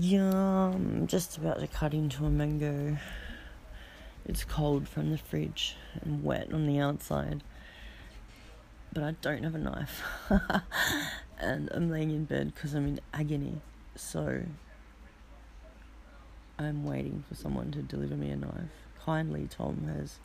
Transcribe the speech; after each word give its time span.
Yeah, 0.00 0.72
I'm 0.74 1.06
just 1.06 1.36
about 1.36 1.60
to 1.60 1.68
cut 1.68 1.94
into 1.94 2.24
a 2.24 2.30
mango. 2.30 2.96
It's 4.24 4.42
cold 4.42 4.88
from 4.88 5.12
the 5.12 5.18
fridge 5.18 5.76
and 6.02 6.24
wet 6.24 6.52
on 6.52 6.66
the 6.66 6.80
outside. 6.80 7.44
But 8.92 9.04
I 9.04 9.10
don't 9.20 9.44
have 9.44 9.54
a 9.54 9.58
knife. 9.58 10.02
and 11.38 11.68
I'm 11.72 11.90
laying 11.90 12.10
in 12.10 12.24
bed 12.24 12.54
because 12.54 12.74
I'm 12.74 12.88
in 12.88 13.00
agony. 13.14 13.60
So 13.94 14.42
I'm 16.58 16.84
waiting 16.84 17.22
for 17.28 17.36
someone 17.36 17.70
to 17.72 17.82
deliver 17.82 18.16
me 18.16 18.30
a 18.30 18.36
knife. 18.36 18.52
Kindly, 19.04 19.46
Tom 19.48 19.88
has 19.96 20.18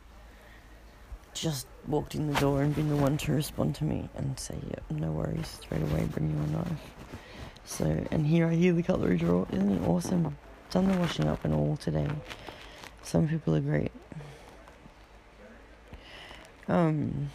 just 1.32 1.68
walked 1.86 2.16
in 2.16 2.32
the 2.32 2.40
door 2.40 2.62
and 2.62 2.74
been 2.74 2.88
the 2.88 2.96
one 2.96 3.18
to 3.18 3.32
respond 3.32 3.76
to 3.76 3.84
me 3.84 4.08
and 4.16 4.38
say, 4.38 4.56
yep, 4.68 4.82
no 4.90 5.12
worries, 5.12 5.46
straight 5.46 5.82
away, 5.82 6.06
bring 6.06 6.30
you 6.30 6.36
a 6.36 6.46
knife. 6.58 6.80
So, 7.64 8.06
and 8.10 8.26
here 8.26 8.46
I 8.46 8.54
hear 8.54 8.72
the 8.72 8.82
cutlery 8.82 9.16
drawer. 9.16 9.46
Isn't 9.50 9.70
it 9.70 9.88
awesome? 9.88 10.36
Done 10.70 10.90
the 10.90 10.98
washing 10.98 11.26
up 11.26 11.44
and 11.44 11.54
all 11.54 11.76
today. 11.76 12.08
Some 13.02 13.28
people 13.28 13.54
are 13.54 13.60
great. 13.60 13.92
Um, 16.68 17.30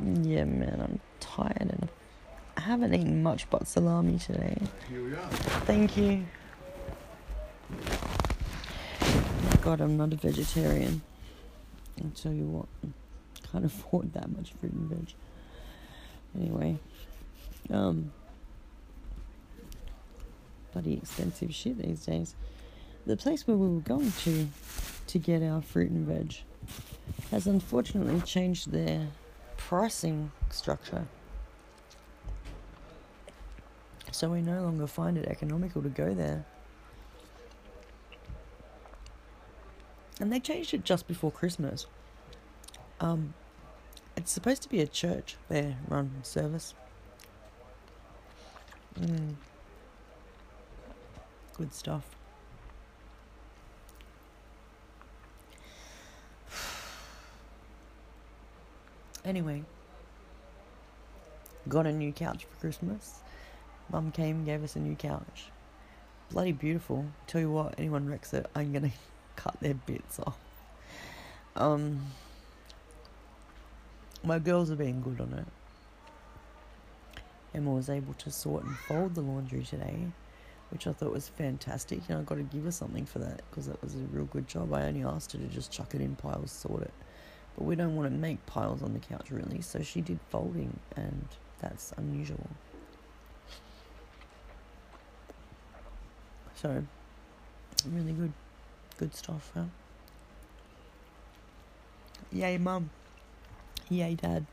yeah, 0.00 0.44
man, 0.44 0.80
I'm 0.80 1.00
tired 1.20 1.56
and 1.60 1.88
I 2.56 2.60
haven't 2.60 2.94
eaten 2.94 3.22
much 3.22 3.48
but 3.50 3.66
salami 3.66 4.18
today. 4.18 4.56
Here 4.88 5.04
we 5.04 5.12
are. 5.14 5.28
Thank 5.66 5.96
you. 5.96 6.24
God, 9.62 9.80
I'm 9.80 9.96
not 9.96 10.12
a 10.12 10.16
vegetarian. 10.16 11.02
I'll 12.02 12.10
tell 12.10 12.32
you 12.32 12.44
what, 12.44 12.66
can't 13.50 13.64
afford 13.64 14.12
that 14.14 14.30
much 14.30 14.52
fruit 14.60 14.72
and 14.72 14.90
veg. 14.90 15.14
Anyway, 16.36 16.78
um, 17.70 18.12
bloody 20.74 20.94
expensive 20.94 21.54
shit 21.54 21.78
these 21.78 22.04
days. 22.04 22.34
The 23.06 23.16
place 23.16 23.46
where 23.46 23.56
we 23.56 23.68
were 23.68 23.80
going 23.80 24.12
to 24.24 24.48
to 25.06 25.18
get 25.18 25.42
our 25.42 25.62
fruit 25.62 25.90
and 25.90 26.06
veg 26.06 26.34
has 27.30 27.46
unfortunately 27.46 28.20
changed 28.22 28.72
their 28.72 29.08
pricing 29.56 30.32
structure. 30.50 31.06
So 34.10 34.30
we 34.30 34.40
no 34.40 34.62
longer 34.62 34.86
find 34.86 35.16
it 35.18 35.26
economical 35.26 35.82
to 35.82 35.88
go 35.88 36.14
there. 36.14 36.44
And 40.20 40.32
they 40.32 40.40
changed 40.40 40.72
it 40.74 40.84
just 40.84 41.06
before 41.06 41.30
Christmas. 41.30 41.86
Um, 43.00 43.34
it's 44.16 44.30
supposed 44.30 44.62
to 44.62 44.68
be 44.68 44.80
a 44.80 44.86
church 44.86 45.36
there 45.48 45.76
run 45.88 46.10
service. 46.22 46.74
Mm. 48.98 49.34
Good 51.56 51.72
stuff. 51.72 52.04
Anyway, 59.24 59.62
got 61.66 61.86
a 61.86 61.92
new 61.92 62.12
couch 62.12 62.44
for 62.44 62.60
Christmas. 62.60 63.20
Mum 63.90 64.12
came, 64.12 64.36
and 64.36 64.44
gave 64.44 64.62
us 64.62 64.76
a 64.76 64.78
new 64.78 64.94
couch. 64.96 65.46
Bloody 66.30 66.52
beautiful. 66.52 67.06
Tell 67.26 67.40
you 67.40 67.50
what, 67.50 67.74
anyone 67.78 68.06
wrecks 68.06 68.34
it, 68.34 68.44
I'm 68.54 68.72
gonna 68.72 68.90
cut 69.36 69.58
their 69.60 69.74
bits 69.74 70.18
off. 70.20 70.36
Um, 71.56 72.02
my 74.22 74.38
girls 74.38 74.70
are 74.70 74.76
being 74.76 75.00
good 75.00 75.20
on 75.20 75.32
it. 75.34 75.46
Emma 77.54 77.70
was 77.70 77.88
able 77.88 78.14
to 78.14 78.30
sort 78.30 78.64
and 78.64 78.76
fold 78.76 79.14
the 79.14 79.20
laundry 79.20 79.62
today, 79.62 80.08
which 80.70 80.86
I 80.86 80.92
thought 80.92 81.12
was 81.12 81.28
fantastic, 81.28 82.00
and 82.08 82.18
I've 82.18 82.26
got 82.26 82.36
to 82.36 82.42
give 82.42 82.64
her 82.64 82.72
something 82.72 83.06
for 83.06 83.18
that 83.20 83.42
because 83.50 83.66
that 83.66 83.80
was 83.82 83.94
a 83.94 83.98
real 84.10 84.24
good 84.26 84.48
job. 84.48 84.72
I 84.72 84.84
only 84.84 85.04
asked 85.04 85.32
her 85.32 85.38
to 85.38 85.46
just 85.46 85.70
chuck 85.70 85.94
it 85.94 86.00
in 86.00 86.16
piles, 86.16 86.50
sort 86.50 86.82
it, 86.82 86.92
but 87.56 87.64
we 87.64 87.76
don't 87.76 87.96
want 87.96 88.10
to 88.10 88.16
make 88.16 88.44
piles 88.46 88.82
on 88.82 88.92
the 88.92 88.98
couch 88.98 89.30
really, 89.30 89.60
so 89.60 89.82
she 89.82 90.00
did 90.00 90.18
folding, 90.30 90.78
and 90.96 91.28
that's 91.60 91.92
unusual. 91.96 92.48
So, 96.54 96.82
really 97.90 98.12
good, 98.12 98.32
good 98.96 99.14
stuff, 99.14 99.50
huh? 99.54 99.64
Yay, 102.32 102.58
mum. 102.58 102.90
Yay, 103.90 104.14
dad. 104.14 104.46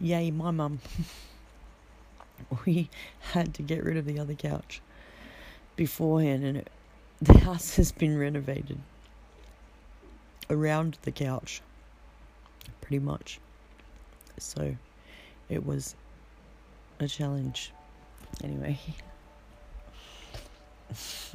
Yay, 0.00 0.30
my 0.30 0.50
mum. 0.50 0.80
we 2.66 2.90
had 3.32 3.54
to 3.54 3.62
get 3.62 3.84
rid 3.84 3.96
of 3.96 4.04
the 4.04 4.18
other 4.18 4.34
couch 4.34 4.80
beforehand, 5.76 6.44
and 6.44 6.58
it, 6.58 6.70
the 7.22 7.38
house 7.38 7.76
has 7.76 7.92
been 7.92 8.18
renovated 8.18 8.78
around 10.50 10.98
the 11.02 11.10
couch, 11.12 11.60
pretty 12.80 12.98
much. 12.98 13.40
So, 14.38 14.76
it 15.48 15.66
was 15.66 15.94
a 17.00 17.08
challenge. 17.08 17.72
Anyway. 18.42 18.78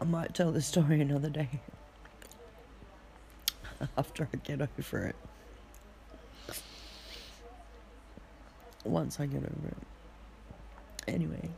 I 0.00 0.04
might 0.04 0.34
tell 0.34 0.52
the 0.52 0.60
story 0.60 1.00
another 1.00 1.30
day 1.30 1.48
after 3.96 4.28
I 4.32 4.36
get 4.36 4.60
over 4.60 5.06
it. 5.06 5.16
Once 8.86 9.20
I 9.20 9.26
get 9.26 9.38
over 9.38 9.68
it. 9.68 9.76
Anyway. 11.08 11.50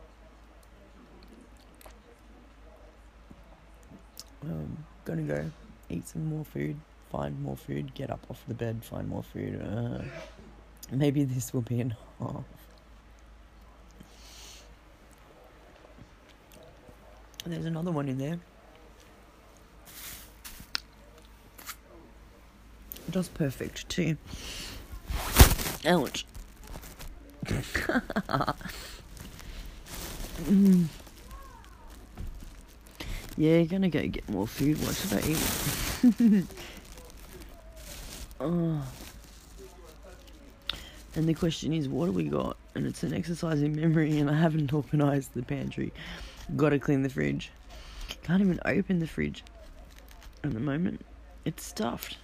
Um, 4.45 4.85
gonna 5.05 5.23
go 5.23 5.51
eat 5.91 6.07
some 6.07 6.27
more 6.27 6.45
food, 6.45 6.77
find 7.11 7.43
more 7.43 7.57
food, 7.57 7.95
get 7.95 8.11
up 8.11 8.21
off 8.31 8.43
the 8.47 8.55
bed, 8.55 8.85
find 8.85 9.09
more 9.09 9.23
food. 9.23 9.61
Uh, 9.61 10.03
maybe 10.93 11.25
this 11.25 11.53
will 11.53 11.63
be 11.63 11.81
enough. 11.81 11.97
There's 17.47 17.65
another 17.65 17.91
one 17.91 18.09
in 18.09 18.19
there. 18.19 18.39
Just 23.11 23.33
perfect 23.35 23.89
too. 23.89 24.19
Ouch. 25.87 26.27
Mm. 30.45 30.87
Yeah, 33.37 33.63
gonna 33.63 33.89
go 33.89 34.07
get 34.07 34.29
more 34.29 34.47
food. 34.47 34.79
What 34.85 34.95
should 34.97 35.13
I 35.15 36.41
eat? 36.41 36.47
oh. 38.41 38.83
And 41.15 41.29
the 41.29 41.35
question 41.35 41.73
is, 41.73 41.89
what 41.89 42.07
do 42.07 42.13
we 42.13 42.25
got? 42.25 42.57
And 42.75 42.87
it's 42.87 43.03
an 43.03 43.15
exercise 43.15 43.63
in 43.63 43.75
memory, 43.75 44.19
and 44.19 44.31
I 44.31 44.35
haven't 44.35 44.73
organised 44.75 45.35
the 45.35 45.43
pantry. 45.43 45.93
Gotta 46.57 46.79
clean 46.79 47.03
the 47.03 47.09
fridge. 47.09 47.51
Can't 48.23 48.41
even 48.41 48.61
open 48.65 48.99
the 48.99 49.07
fridge 49.07 49.43
at 50.45 50.53
the 50.53 50.61
moment. 50.61 51.05
It's 51.45 51.65
stuffed. 51.65 52.19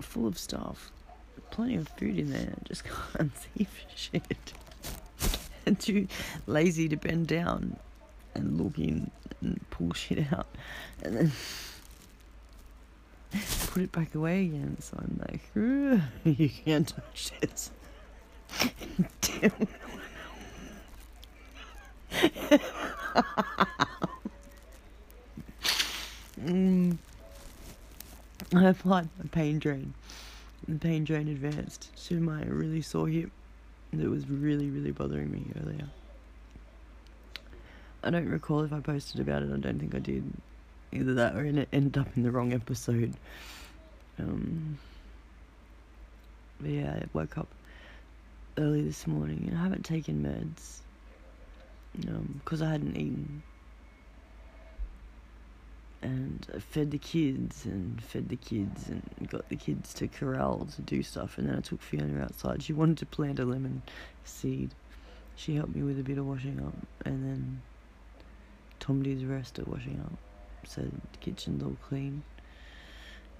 Full 0.00 0.26
of 0.26 0.38
stuff. 0.38 0.90
Plenty 1.50 1.76
of 1.76 1.88
food 1.88 2.18
in 2.18 2.32
there. 2.32 2.54
Just 2.64 2.84
can't 2.84 3.32
see 3.56 3.64
for 3.64 3.96
shit. 3.96 4.52
too 5.78 6.08
lazy 6.46 6.88
to 6.88 6.96
bend 6.96 7.26
down 7.26 7.76
and 8.34 8.58
look 8.58 8.78
in 8.78 9.10
and 9.42 9.60
pull 9.70 9.92
shit 9.92 10.32
out. 10.32 10.46
And 11.02 11.16
then 11.16 11.32
put 13.70 13.82
it 13.82 13.92
back 13.92 14.14
away 14.14 14.44
again. 14.46 14.78
So 14.80 14.96
I'm 14.98 15.20
like, 15.28 15.42
you 16.24 16.48
can't 16.48 16.88
touch 16.88 17.32
this. 17.40 17.70
Damn. 19.20 19.52
mm. 26.40 26.96
I 28.54 28.64
applied 28.64 29.08
my 29.18 29.26
pain 29.30 29.58
drain. 29.58 29.92
The 30.68 30.78
pain 30.78 31.04
drain 31.04 31.28
advanced 31.28 31.90
to 32.08 32.20
my 32.20 32.42
really 32.44 32.82
sore 32.82 33.08
hip 33.08 33.30
that 33.94 34.08
was 34.08 34.28
really, 34.28 34.68
really 34.68 34.90
bothering 34.90 35.30
me 35.30 35.46
earlier. 35.62 35.88
I 38.04 38.10
don't 38.10 38.28
recall 38.28 38.62
if 38.62 38.72
I 38.72 38.80
posted 38.80 39.20
about 39.20 39.42
it. 39.42 39.50
I 39.52 39.56
don't 39.56 39.78
think 39.78 39.94
I 39.94 39.98
did. 39.98 40.30
Either 40.92 41.14
that 41.14 41.34
or 41.36 41.44
it 41.44 41.68
ended 41.72 41.96
up 41.96 42.08
in 42.16 42.22
the 42.22 42.30
wrong 42.30 42.52
episode. 42.52 43.14
Um, 44.18 44.78
but 46.60 46.70
yeah, 46.70 46.98
I 47.00 47.04
woke 47.14 47.38
up 47.38 47.48
early 48.58 48.82
this 48.82 49.06
morning 49.06 49.46
and 49.48 49.58
I 49.58 49.62
haven't 49.62 49.84
taken 49.84 50.22
meds 50.22 50.80
because 52.42 52.60
um, 52.60 52.68
I 52.68 52.70
hadn't 52.70 52.96
eaten. 52.96 53.42
And 56.00 56.46
I 56.54 56.60
fed 56.60 56.92
the 56.92 56.98
kids 56.98 57.64
and 57.64 58.00
fed 58.02 58.28
the 58.28 58.36
kids 58.36 58.88
and 58.88 59.02
got 59.28 59.48
the 59.48 59.56
kids 59.56 59.92
to 59.94 60.06
corral 60.06 60.68
to 60.76 60.82
do 60.82 61.02
stuff. 61.02 61.38
And 61.38 61.48
then 61.48 61.56
I 61.56 61.60
took 61.60 61.82
Fiona 61.82 62.22
outside. 62.22 62.62
She 62.62 62.72
wanted 62.72 62.98
to 62.98 63.06
plant 63.06 63.40
a 63.40 63.44
lemon 63.44 63.82
seed. 64.24 64.74
she 65.34 65.56
helped 65.56 65.74
me 65.74 65.82
with 65.82 65.98
a 65.98 66.02
bit 66.02 66.18
of 66.18 66.26
washing 66.26 66.60
up, 66.64 66.74
and 67.04 67.24
then 67.24 67.62
Tom 68.80 69.02
did 69.02 69.20
the 69.20 69.26
rest 69.26 69.58
of 69.58 69.68
washing 69.68 70.00
up, 70.04 70.18
so 70.66 70.82
the 70.82 71.18
kitchen's 71.20 71.62
all 71.62 71.76
clean. 71.88 72.22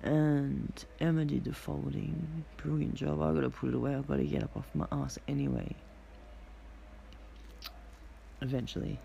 And 0.02 0.72
Emma 1.00 1.24
did 1.24 1.44
the 1.44 1.52
folding. 1.52 2.44
Brilliant 2.56 2.94
job. 2.94 3.20
I 3.20 3.32
gotta 3.32 3.50
put 3.50 3.70
it 3.70 3.74
away. 3.74 3.96
I 3.96 4.00
gotta 4.00 4.24
get 4.24 4.44
up 4.44 4.56
off 4.56 4.68
my 4.74 4.86
ass 4.92 5.18
anyway. 5.26 5.74
Eventually. 8.40 9.00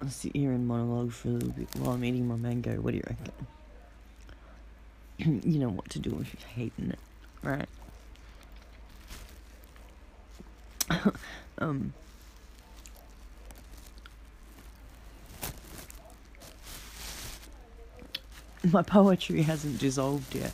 I'll 0.00 0.08
sit 0.10 0.36
here 0.36 0.52
and 0.52 0.66
monologue 0.66 1.12
for 1.12 1.28
a 1.28 1.32
little 1.32 1.50
bit 1.50 1.68
while 1.76 1.92
I'm 1.92 2.04
eating 2.04 2.28
my 2.28 2.36
mango. 2.36 2.76
What 2.80 2.92
do 2.92 2.98
you 2.98 3.04
reckon? 3.08 3.32
you 5.50 5.58
know 5.58 5.70
what 5.70 5.90
to 5.90 5.98
do 5.98 6.16
if 6.20 6.34
you're 6.34 6.48
hating 6.54 6.90
it, 6.90 6.98
right? 7.42 7.68
um. 11.58 11.92
My 18.70 18.82
poetry 18.82 19.42
hasn't 19.42 19.78
dissolved 19.78 20.34
yet. 20.34 20.52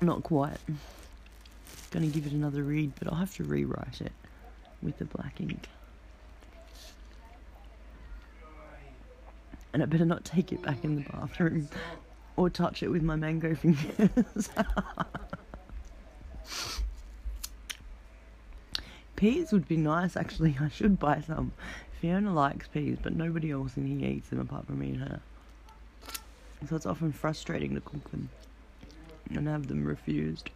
Not 0.00 0.22
quite. 0.22 0.58
Gonna 1.90 2.06
give 2.06 2.26
it 2.26 2.32
another 2.32 2.62
read, 2.62 2.92
but 2.98 3.08
I'll 3.08 3.18
have 3.18 3.34
to 3.36 3.44
rewrite 3.44 4.00
it 4.00 4.12
with 4.82 4.98
the 4.98 5.06
black 5.06 5.40
ink. 5.40 5.68
And 9.72 9.82
I 9.82 9.86
better 9.86 10.04
not 10.04 10.24
take 10.24 10.52
it 10.52 10.62
back 10.62 10.84
in 10.84 10.96
the 10.96 11.02
bathroom 11.02 11.68
or 12.36 12.48
touch 12.48 12.82
it 12.82 12.88
with 12.88 13.02
my 13.02 13.16
mango 13.16 13.54
fingers. 13.54 14.50
peas 19.16 19.52
would 19.52 19.66
be 19.68 19.76
nice 19.76 20.16
actually. 20.16 20.56
I 20.60 20.68
should 20.68 20.98
buy 20.98 21.20
some. 21.20 21.52
Fiona 22.00 22.32
likes 22.32 22.68
peas, 22.68 22.98
but 23.02 23.14
nobody 23.14 23.50
else 23.50 23.76
in 23.76 23.86
here 23.86 24.08
eats 24.08 24.28
them 24.28 24.38
apart 24.38 24.66
from 24.66 24.78
me 24.78 24.90
and 24.90 25.00
her. 25.00 25.20
So 26.68 26.76
it's 26.76 26.86
often 26.86 27.12
frustrating 27.12 27.74
to 27.74 27.80
cook 27.80 28.10
them 28.10 28.28
and 29.30 29.48
have 29.48 29.66
them 29.66 29.84
refused. 29.84 30.50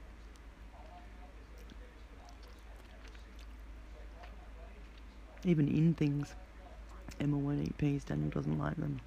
Even 5.44 5.66
in 5.66 5.94
things. 5.94 6.34
Emma 7.20 7.36
won't 7.36 7.62
eat 7.62 7.76
peas, 7.78 8.04
Daniel 8.04 8.30
doesn't 8.30 8.58
like 8.58 8.76
them. 8.76 9.00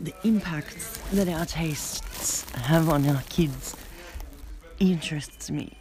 The 0.00 0.14
impacts 0.24 0.98
that 1.12 1.28
our 1.28 1.46
tastes 1.46 2.50
have 2.52 2.88
on 2.88 3.08
our 3.08 3.22
kids 3.28 3.76
interests 4.78 5.50
me. 5.50 5.76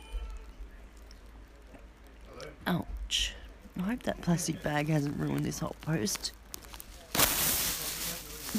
Ouch. 2.67 3.33
I 3.77 3.81
hope 3.81 4.03
that 4.03 4.21
plastic 4.21 4.61
bag 4.63 4.87
hasn't 4.87 5.19
ruined 5.19 5.45
this 5.45 5.59
whole 5.59 5.75
post. 5.81 6.31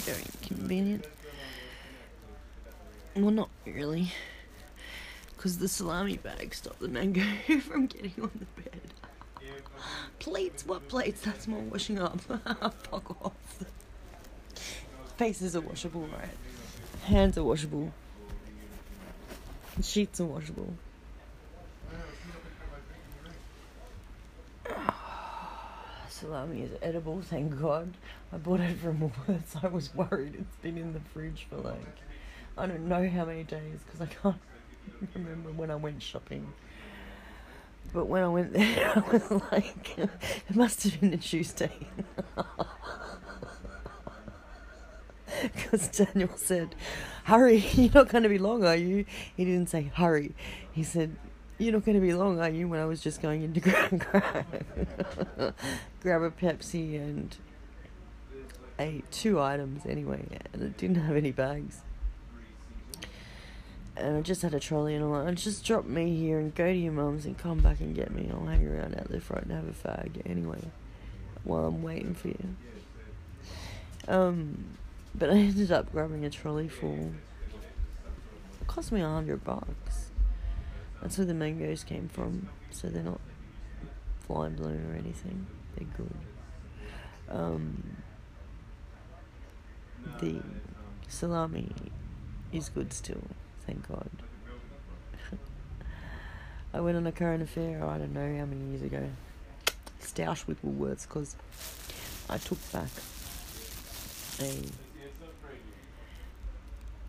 Very 0.02 0.22
inconvenient. 0.42 1.06
Well, 3.16 3.30
not 3.30 3.48
really. 3.64 4.12
Because 5.44 5.58
the 5.58 5.68
salami 5.68 6.16
bag 6.16 6.54
stopped 6.54 6.80
the 6.80 6.88
mango 6.88 7.20
from 7.60 7.84
getting 7.84 8.14
on 8.22 8.30
the 8.34 8.62
bed. 8.62 8.80
plates? 10.18 10.66
What 10.66 10.88
plates? 10.88 11.20
That's 11.20 11.46
more 11.46 11.60
washing 11.60 11.98
up. 11.98 12.18
Fuck 12.22 13.22
off. 13.22 13.34
Faces 15.18 15.54
are 15.54 15.60
washable, 15.60 16.08
right? 16.18 16.30
Hands 17.02 17.36
are 17.36 17.44
washable. 17.44 17.92
Sheets 19.82 20.18
are 20.18 20.24
washable. 20.24 20.72
Salami 26.08 26.62
is 26.62 26.70
edible, 26.80 27.20
thank 27.20 27.60
God. 27.60 27.92
I 28.32 28.38
bought 28.38 28.60
it 28.60 28.78
from 28.78 28.98
Woolworths. 29.28 29.62
I 29.62 29.68
was 29.68 29.94
worried 29.94 30.36
it's 30.36 30.56
been 30.62 30.78
in 30.78 30.94
the 30.94 31.00
fridge 31.12 31.46
for 31.50 31.56
like, 31.56 31.98
I 32.56 32.66
don't 32.66 32.88
know 32.88 33.06
how 33.10 33.26
many 33.26 33.42
days 33.42 33.80
because 33.84 34.00
I 34.00 34.06
can't 34.06 34.40
remember 35.14 35.50
when 35.50 35.70
I 35.70 35.76
went 35.76 36.02
shopping. 36.02 36.52
But 37.92 38.06
when 38.06 38.22
I 38.22 38.28
went 38.28 38.52
there, 38.52 38.92
I 38.96 39.10
was 39.10 39.30
like, 39.52 39.98
it 39.98 40.56
must 40.56 40.82
have 40.84 41.00
been 41.00 41.12
a 41.12 41.18
Tuesday. 41.18 41.72
Because 45.52 45.88
Daniel 45.88 46.30
said, 46.36 46.76
Hurry, 47.24 47.56
you're 47.74 47.92
not 47.92 48.08
going 48.08 48.22
to 48.22 48.28
be 48.28 48.38
long, 48.38 48.64
are 48.64 48.76
you? 48.76 49.04
He 49.36 49.44
didn't 49.44 49.68
say 49.68 49.90
hurry. 49.92 50.32
He 50.72 50.84
said, 50.84 51.16
You're 51.58 51.72
not 51.72 51.84
going 51.84 51.96
to 51.96 52.00
be 52.00 52.14
long, 52.14 52.40
are 52.40 52.48
you? 52.48 52.68
When 52.68 52.78
I 52.78 52.84
was 52.84 53.02
just 53.02 53.20
going 53.20 53.42
into 53.42 53.60
grab, 53.60 53.98
grab, 56.00 56.22
a 56.22 56.30
Pepsi 56.30 56.96
and 56.96 57.36
ate 58.78 59.10
two 59.10 59.40
items 59.40 59.84
anyway, 59.86 60.24
and 60.52 60.62
it 60.62 60.76
didn't 60.76 60.96
have 60.96 61.16
any 61.16 61.32
bags 61.32 61.82
and 63.96 64.16
I 64.16 64.20
just 64.22 64.42
had 64.42 64.54
a 64.54 64.60
trolley 64.60 64.94
and 64.94 65.04
I'm 65.04 65.10
like, 65.10 65.34
just 65.36 65.64
drop 65.64 65.84
me 65.84 66.16
here 66.16 66.38
and 66.38 66.54
go 66.54 66.66
to 66.66 66.76
your 66.76 66.92
mum's 66.92 67.26
and 67.26 67.38
come 67.38 67.60
back 67.60 67.80
and 67.80 67.94
get 67.94 68.10
me. 68.10 68.28
I'll 68.32 68.44
hang 68.46 68.66
around 68.66 68.96
out 68.96 69.08
there 69.08 69.20
front 69.20 69.44
and 69.44 69.52
have 69.52 69.68
a 69.68 69.88
fag 69.88 70.22
anyway 70.26 70.60
while 71.44 71.66
I'm 71.66 71.82
waiting 71.82 72.14
for 72.14 72.28
you. 72.28 72.56
Um, 74.08 74.64
but 75.14 75.30
I 75.30 75.34
ended 75.34 75.70
up 75.70 75.92
grabbing 75.92 76.24
a 76.24 76.30
trolley 76.30 76.68
full. 76.68 77.12
It 78.60 78.66
cost 78.66 78.90
me 78.90 79.00
a 79.00 79.08
hundred 79.08 79.44
bucks. 79.44 80.10
That's 81.00 81.18
where 81.18 81.26
the 81.26 81.34
mangoes 81.34 81.84
came 81.84 82.08
from, 82.08 82.48
so 82.70 82.88
they're 82.88 83.02
not 83.02 83.20
flying 84.26 84.54
blown 84.54 84.90
or 84.90 84.96
anything. 84.96 85.46
They're 85.76 85.86
good. 85.96 86.14
Um, 87.28 87.96
the 90.20 90.42
salami 91.08 91.70
is 92.52 92.68
good 92.70 92.92
still 92.92 93.22
thank 93.66 93.86
God. 93.88 94.08
I 96.74 96.80
went 96.80 96.96
on 96.96 97.06
a 97.06 97.12
current 97.12 97.42
affair, 97.42 97.80
oh, 97.82 97.88
I 97.88 97.98
don't 97.98 98.12
know 98.12 98.38
how 98.38 98.46
many 98.46 98.62
years 98.70 98.82
ago, 98.82 99.08
stoush 100.00 100.46
with 100.46 100.64
Woolworths 100.64 101.06
because 101.06 101.36
I 102.28 102.38
took 102.38 102.58
back 102.72 102.88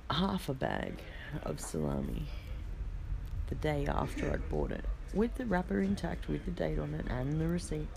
a 0.09 0.13
half 0.13 0.49
a 0.49 0.53
bag 0.53 0.99
of 1.43 1.59
salami 1.59 2.27
the 3.47 3.55
day 3.55 3.87
after 3.87 4.31
I'd 4.31 4.47
bought 4.49 4.71
it 4.71 4.85
with 5.13 5.35
the 5.35 5.45
wrapper 5.45 5.81
intact 5.81 6.27
with 6.27 6.45
the 6.45 6.51
date 6.51 6.77
on 6.77 6.93
it 6.93 7.05
and 7.09 7.39
the 7.39 7.47
receipt. 7.47 7.87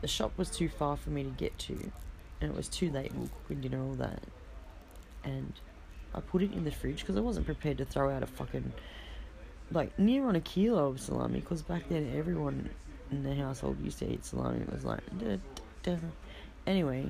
The 0.00 0.08
shop 0.08 0.32
was 0.36 0.50
too 0.50 0.68
far 0.68 0.96
for 0.96 1.10
me 1.10 1.22
to 1.22 1.30
get 1.30 1.56
to 1.60 1.92
and 2.40 2.50
it 2.50 2.56
was 2.56 2.68
too 2.68 2.90
late. 2.90 3.12
We 3.14 3.20
were 3.22 3.28
cooking 3.42 3.60
dinner, 3.60 3.82
all 3.82 3.94
that. 3.94 4.22
And 5.22 5.52
I 6.14 6.20
put 6.20 6.42
it 6.42 6.52
in 6.52 6.64
the 6.64 6.70
fridge 6.70 7.00
because 7.00 7.16
I 7.16 7.20
wasn't 7.20 7.46
prepared 7.46 7.78
to 7.78 7.84
throw 7.84 8.10
out 8.10 8.22
a 8.22 8.26
fucking 8.26 8.72
like 9.72 9.98
near 9.98 10.26
on 10.28 10.36
a 10.36 10.40
kilo 10.40 10.88
of 10.88 11.00
salami 11.00 11.40
because 11.40 11.62
back 11.62 11.88
then 11.88 12.12
everyone 12.16 12.70
in 13.10 13.22
the 13.22 13.34
household 13.34 13.80
used 13.82 13.98
to 14.00 14.10
eat 14.10 14.24
salami. 14.24 14.60
It 14.60 14.72
was 14.72 14.84
like, 14.84 15.00
duh, 15.18 15.38
duh. 15.82 15.96
anyway, 16.66 17.06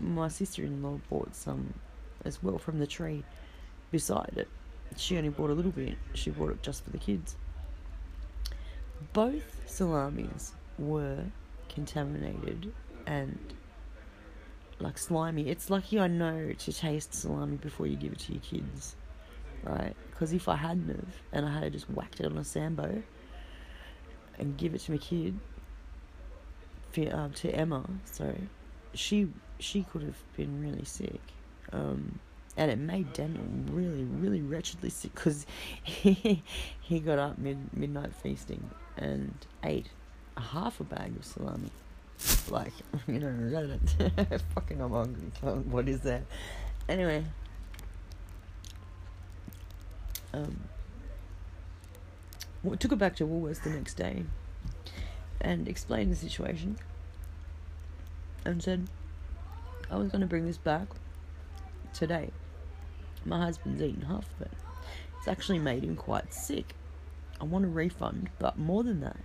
my 0.00 0.28
sister-in-law 0.28 1.00
bought 1.10 1.34
some 1.34 1.74
as 2.24 2.42
well 2.42 2.58
from 2.58 2.78
the 2.78 2.86
tree 2.86 3.24
beside 3.90 4.32
it. 4.36 4.48
She 4.96 5.16
only 5.16 5.30
bought 5.30 5.50
a 5.50 5.54
little 5.54 5.72
bit. 5.72 5.96
She 6.14 6.30
bought 6.30 6.50
it 6.50 6.62
just 6.62 6.84
for 6.84 6.90
the 6.90 6.98
kids. 6.98 7.36
Both 9.12 9.62
salamis 9.66 10.52
were 10.78 11.24
contaminated 11.68 12.72
and 13.06 13.38
like 14.78 14.98
slimy. 14.98 15.48
It's 15.48 15.70
lucky 15.70 15.98
I 15.98 16.06
know 16.06 16.52
to 16.52 16.72
taste 16.72 17.14
salami 17.14 17.56
before 17.56 17.86
you 17.86 17.96
give 17.96 18.12
it 18.12 18.18
to 18.20 18.32
your 18.32 18.42
kids, 18.42 18.96
right? 19.62 19.94
Because 20.10 20.32
if 20.32 20.48
I 20.48 20.56
hadn't 20.56 20.88
have, 20.88 21.16
and 21.32 21.46
I 21.46 21.60
had 21.60 21.72
just 21.72 21.90
whacked 21.90 22.20
it 22.20 22.26
on 22.26 22.38
a 22.38 22.44
sambo 22.44 23.02
and 24.38 24.56
give 24.56 24.74
it 24.74 24.80
to 24.82 24.92
my 24.92 24.98
kid, 24.98 25.38
um, 27.10 27.32
to 27.32 27.50
Emma, 27.50 27.84
sorry, 28.04 28.48
she 28.94 29.28
she 29.58 29.82
could 29.82 30.02
have 30.02 30.16
been 30.36 30.60
really 30.62 30.84
sick. 30.84 31.20
Um, 31.72 32.18
and 32.56 32.70
it 32.70 32.78
made 32.78 33.12
Daniel 33.12 33.44
really, 33.70 34.04
really 34.04 34.40
wretchedly 34.40 34.88
sick 34.88 35.14
because 35.14 35.44
he, 35.82 36.42
he 36.80 37.00
got 37.00 37.18
up 37.18 37.38
mid 37.38 37.58
midnight 37.76 38.14
feasting 38.14 38.70
and 38.96 39.34
ate 39.62 39.90
a 40.36 40.40
half 40.40 40.80
a 40.80 40.84
bag 40.84 41.14
of 41.16 41.24
salami 41.24 41.70
like 42.50 42.72
you 43.06 43.18
know 43.18 43.78
fucking 44.54 44.80
I'm 44.80 44.90
hungry 44.90 45.30
what 45.70 45.88
is 45.88 46.00
that 46.00 46.22
anyway 46.88 47.24
um 50.32 50.60
took 52.80 52.92
it 52.92 52.98
back 52.98 53.16
to 53.16 53.26
Woolworths 53.26 53.62
the 53.62 53.70
next 53.70 53.94
day 53.94 54.24
and 55.40 55.68
explained 55.68 56.10
the 56.12 56.16
situation 56.16 56.78
and 58.44 58.62
said 58.62 58.88
I 59.90 59.96
was 59.96 60.10
going 60.10 60.20
to 60.22 60.26
bring 60.26 60.46
this 60.46 60.58
back 60.58 60.88
today 61.92 62.30
My 63.24 63.44
husband's 63.44 63.82
eaten 63.82 64.02
half 64.02 64.24
of 64.34 64.42
it. 64.42 64.52
It's 65.18 65.28
actually 65.28 65.58
made 65.58 65.82
him 65.82 65.96
quite 65.96 66.32
sick. 66.32 66.74
I 67.40 67.44
want 67.44 67.64
a 67.64 67.68
refund, 67.68 68.30
but 68.38 68.56
more 68.58 68.84
than 68.84 69.00
that, 69.00 69.18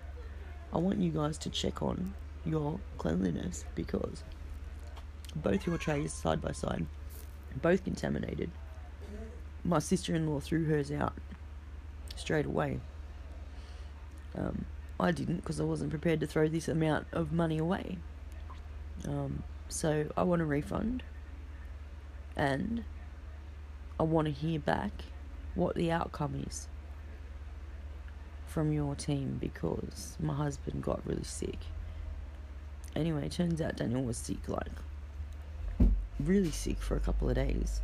I 0.74 0.80
want 0.80 1.00
you 1.00 1.12
guys 1.12 1.38
to 1.40 1.50
check 1.50 1.82
on 1.84 2.14
your 2.46 2.80
cleanliness 2.98 3.66
because 3.76 4.24
both 5.36 5.66
your 5.66 5.78
trays 5.78 6.14
side 6.14 6.42
by 6.42 6.52
side, 6.52 6.86
both 7.62 7.84
contaminated. 7.84 8.52
My 9.64 9.80
sister 9.80 10.16
in 10.16 10.28
law 10.28 10.40
threw 10.40 10.66
hers 10.66 10.92
out 10.92 11.14
straight 12.16 12.46
away. 12.46 12.80
Um, 14.36 14.66
I 15.00 15.12
didn't 15.12 15.38
because 15.38 15.60
I 15.60 15.64
wasn't 15.64 15.90
prepared 15.90 16.20
to 16.22 16.28
throw 16.28 16.48
this 16.48 16.68
amount 16.68 17.08
of 17.12 17.32
money 17.32 17.58
away. 17.58 17.98
Um, 19.08 19.44
so 19.68 20.06
I 20.16 20.24
want 20.24 20.42
a 20.42 20.46
refund 20.46 21.04
and 22.36 22.84
I 24.00 24.04
want 24.04 24.28
to 24.28 24.32
hear 24.32 24.60
back 24.60 24.92
what 25.56 25.76
the 25.76 25.92
outcome 25.92 26.44
is 26.48 26.68
from 28.48 28.72
your 28.74 28.96
team 28.96 29.38
because 29.40 30.18
my 30.20 30.34
husband 30.34 30.84
got 30.84 31.06
really 31.06 31.24
sick. 31.24 31.60
Anyway, 32.96 33.30
turns 33.30 33.62
out 33.62 33.78
Daniel 33.78 34.04
was 34.04 34.18
sick, 34.18 34.48
like 34.48 34.68
really 36.20 36.52
sick 36.52 36.78
for 36.78 36.96
a 36.96 37.00
couple 37.00 37.30
of 37.30 37.36
days 37.36 37.82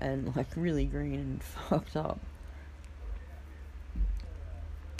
and 0.00 0.34
like 0.34 0.48
really 0.56 0.84
green 0.86 1.14
and 1.14 1.42
fucked 1.68 1.96
up. 1.96 2.18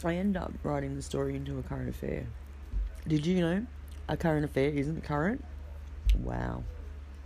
I 0.05 0.15
end 0.15 0.37
up 0.37 0.53
writing 0.63 0.97
the 0.97 1.03
story 1.03 1.37
into 1.37 1.59
a 1.59 1.63
current 1.63 1.89
affair. 1.89 2.27
Did 3.07 3.27
you 3.27 3.41
know 3.41 3.67
a 4.09 4.17
current 4.17 4.45
affair 4.45 4.71
isn't 4.71 5.05
current? 5.05 5.45
Wow. 6.19 6.65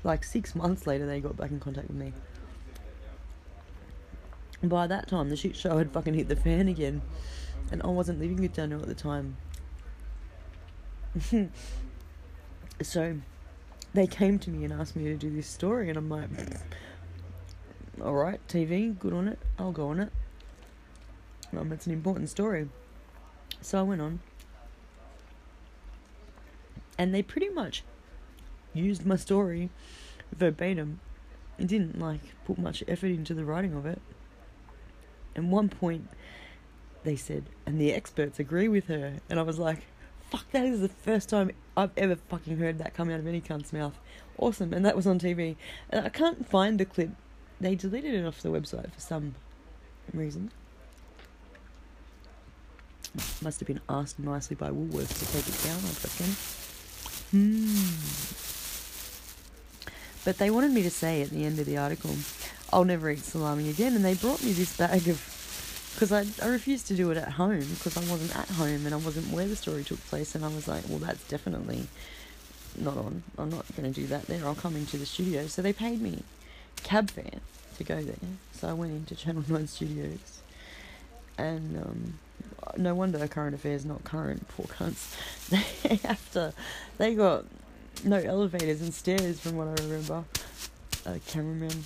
Like 0.03 0.25
six 0.25 0.55
months 0.55 0.87
later, 0.87 1.07
they 1.07 1.21
got 1.21 1.37
back 1.37 1.51
in 1.51 1.61
contact 1.61 1.89
with 1.89 1.97
me. 1.97 2.13
By 4.63 4.87
that 4.87 5.09
time, 5.09 5.31
the 5.31 5.37
shit 5.37 5.57
show 5.57 5.79
had 5.79 5.93
fucking 5.93 6.15
hit 6.15 6.29
the 6.29 6.37
fan 6.37 6.69
again, 6.69 7.03
and 7.71 7.83
I 7.83 7.89
wasn't 7.89 8.19
living 8.19 8.37
with 8.37 8.55
Daniel 8.55 8.81
at 8.81 8.87
the 8.87 8.95
time. 8.95 9.37
so, 12.83 13.17
they 13.93 14.07
came 14.07 14.39
to 14.41 14.51
me 14.51 14.65
and 14.65 14.73
asked 14.73 14.97
me 14.97 15.05
to 15.05 15.17
do 15.17 15.31
this 15.31 15.47
story, 15.47 15.89
and 15.89 15.97
I'm 15.97 16.09
like, 16.09 16.29
alright, 18.01 18.41
TV, 18.49 18.99
good 18.99 19.13
on 19.13 19.29
it, 19.29 19.39
I'll 19.59 19.73
go 19.73 19.89
on 19.89 20.01
it. 20.01 20.13
Um, 21.57 21.73
it's 21.73 21.87
an 21.87 21.93
important 21.93 22.29
story. 22.29 22.69
So 23.61 23.79
I 23.79 23.83
went 23.83 24.01
on. 24.01 24.21
And 26.99 27.15
they 27.15 27.23
pretty 27.23 27.49
much 27.49 27.83
used 28.73 29.07
my 29.07 29.17
story 29.17 29.71
verbatim. 30.33 31.01
It 31.59 31.69
didn't 31.69 31.99
like 31.99 32.21
put 32.45 32.59
much 32.59 32.83
effort 32.89 33.07
into 33.07 33.35
the 33.35 33.45
writing 33.45 33.75
of 33.75 33.87
it. 33.87 34.01
At 35.37 35.45
one 35.45 35.69
point, 35.69 36.09
they 37.03 37.17
said, 37.17 37.45
and 37.67 37.81
the 37.81 37.93
experts 37.93 38.39
agree 38.39 38.69
with 38.69 38.87
her. 38.87 39.15
And 39.29 39.39
I 39.39 39.43
was 39.43 39.59
like, 39.59 39.87
fuck, 40.37 40.51
that 40.53 40.65
is 40.65 40.81
the 40.81 40.89
first 40.89 41.29
time 41.29 41.51
I've 41.77 41.91
ever 41.97 42.17
fucking 42.17 42.59
heard 42.59 42.79
that 42.79 42.95
come 42.95 43.11
out 43.11 43.21
of 43.21 43.27
any 43.27 43.41
cunt's 43.41 43.73
mouth. 43.73 43.99
Awesome. 44.39 44.73
And 44.73 44.85
that 44.85 44.97
was 44.97 45.07
on 45.07 45.19
TV. 45.19 45.57
And 45.91 46.05
I 46.05 46.09
can't 46.09 46.49
find 46.49 46.81
the 46.81 46.85
clip. 46.85 47.11
They 47.61 47.75
deleted 47.75 48.15
it 48.15 48.27
off 48.27 48.41
the 48.41 48.49
website 48.49 48.93
for 48.93 49.01
some 49.01 49.37
reason. 50.13 50.51
Must 53.43 53.61
have 53.61 53.69
been 53.69 53.81
asked 53.89 54.19
nicely 54.19 54.57
by 54.57 54.71
Woolworths 54.71 55.19
to 55.21 55.33
take 55.33 55.47
it 55.47 55.63
down, 55.63 55.79
I 55.79 55.93
reckon. 56.03 56.35
Hmm. 57.31 57.85
But 60.25 60.39
they 60.39 60.51
wanted 60.51 60.73
me 60.73 60.83
to 60.83 60.91
say 60.91 61.23
at 61.23 61.31
the 61.31 61.45
end 61.45 61.61
of 61.61 61.67
the 61.67 61.77
article, 61.77 62.17
I'll 62.73 62.85
never 62.85 63.11
eat 63.11 63.21
salami 63.21 63.69
again. 63.71 63.95
And 63.95 64.05
they 64.05 64.15
brought 64.15 64.43
me 64.43 64.53
this 64.53 64.77
bag 64.77 65.07
of. 65.09 65.34
Because 65.95 66.13
I, 66.13 66.25
I 66.45 66.49
refused 66.49 66.89
to 66.89 66.95
do 66.95 67.11
it 67.11 67.17
at 67.17 67.31
home 67.33 67.65
because 67.71 67.97
I 67.97 68.01
wasn't 68.11 68.37
at 68.37 68.49
home 68.51 68.85
and 68.85 68.93
I 68.93 68.99
wasn't 68.99 69.33
where 69.33 69.47
the 69.47 69.57
story 69.57 69.85
took 69.85 70.05
place. 70.07 70.35
And 70.35 70.45
I 70.45 70.49
was 70.49 70.67
like, 70.67 70.85
well, 70.89 70.99
that's 70.99 71.27
definitely 71.29 71.87
not 72.77 72.97
on. 72.97 73.23
I'm 73.39 73.51
not 73.51 73.65
going 73.77 73.93
to 73.93 74.01
do 74.01 74.07
that 74.09 74.27
there. 74.27 74.45
I'll 74.45 74.57
come 74.57 74.75
into 74.77 74.97
the 74.97 75.07
studio. 75.07 75.47
So 75.47 75.63
they 75.63 75.73
paid 75.73 76.03
me 76.03 76.25
cab 76.83 77.11
fare 77.11 77.41
to 77.77 77.85
go 77.85 78.03
there. 78.03 78.17
So 78.53 78.69
I 78.69 78.73
went 78.73 78.93
into 78.93 79.15
Channel 79.15 79.45
9 79.49 79.69
Studios. 79.69 80.41
And 81.39 81.77
um, 81.79 82.15
no 82.77 82.95
wonder 82.95 83.27
current 83.29 83.55
affairs 83.55 83.85
not 83.85 84.05
current. 84.05 84.47
Poor 84.49 84.67
cunts. 84.67 85.17
They 85.83 85.97
have 85.97 86.33
to. 86.33 86.53
They 86.99 87.15
got 87.15 87.45
no 88.05 88.17
elevators 88.17 88.81
and 88.81 88.93
stairs, 88.93 89.41
from 89.41 89.57
what 89.57 89.69
I 89.69 89.85
remember. 89.85 90.25
A 91.07 91.19
cameraman. 91.21 91.85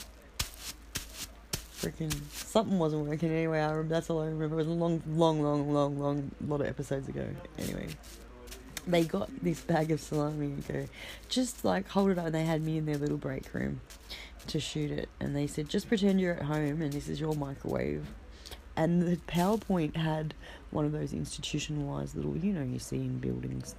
Freaking 1.79 2.13
something 2.33 2.79
wasn't 2.79 3.07
working 3.07 3.31
anyway. 3.31 3.61
I 3.61 3.83
that's 3.83 4.11
all 4.11 4.21
I 4.21 4.27
remember. 4.27 4.57
It 4.57 4.59
was 4.59 4.67
a 4.67 4.71
long, 4.71 5.03
long, 5.07 5.43
long, 5.43 5.73
long, 5.73 5.99
long 5.99 6.31
lot 6.47 6.61
of 6.61 6.67
episodes 6.67 7.09
ago. 7.09 7.27
Anyway, 7.59 7.89
they 8.87 9.05
got 9.05 9.31
this 9.43 9.61
bag 9.61 9.91
of 9.93 10.01
salami 10.01 10.47
and 10.47 10.67
go, 10.67 10.87
just 11.29 11.65
like 11.65 11.89
hold 11.89 12.11
it 12.11 12.19
up. 12.19 12.27
And 12.27 12.35
they 12.35 12.45
had 12.45 12.63
me 12.63 12.79
in 12.79 12.87
their 12.87 12.99
little 12.99 13.17
break 13.17 13.53
room 13.55 13.81
to 14.49 14.59
shoot 14.59 14.91
it, 14.91 15.09
and 15.21 15.37
they 15.37 15.47
said, 15.47 15.69
just 15.69 15.89
pretend 15.89 16.21
you're 16.21 16.35
at 16.35 16.43
home 16.43 16.81
and 16.81 16.93
this 16.93 17.09
is 17.09 17.21
your 17.21 17.35
microwave 17.35 18.07
and 18.79 19.03
the 19.03 19.17
PowerPoint 19.27 19.97
had 19.97 20.35
one 20.71 20.85
of 20.85 20.93
those 20.93 21.13
institutionalized 21.13 22.15
little, 22.15 22.37
you 22.37 22.53
know, 22.53 22.63
you 22.63 22.79
see 22.79 22.99
in 22.99 23.19
buildings, 23.19 23.75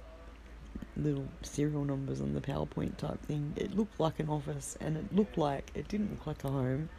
little 0.94 1.26
serial 1.40 1.86
numbers 1.86 2.20
on 2.20 2.34
the 2.34 2.40
PowerPoint 2.42 2.98
type 2.98 3.18
thing. 3.22 3.54
It 3.56 3.74
looked 3.74 3.98
like 3.98 4.20
an 4.20 4.28
office, 4.28 4.76
and 4.78 4.98
it 4.98 5.16
looked 5.16 5.38
like 5.38 5.70
it 5.74 5.88
didn't 5.88 6.10
look 6.10 6.26
like 6.26 6.44
a 6.44 6.50
home. 6.50 6.90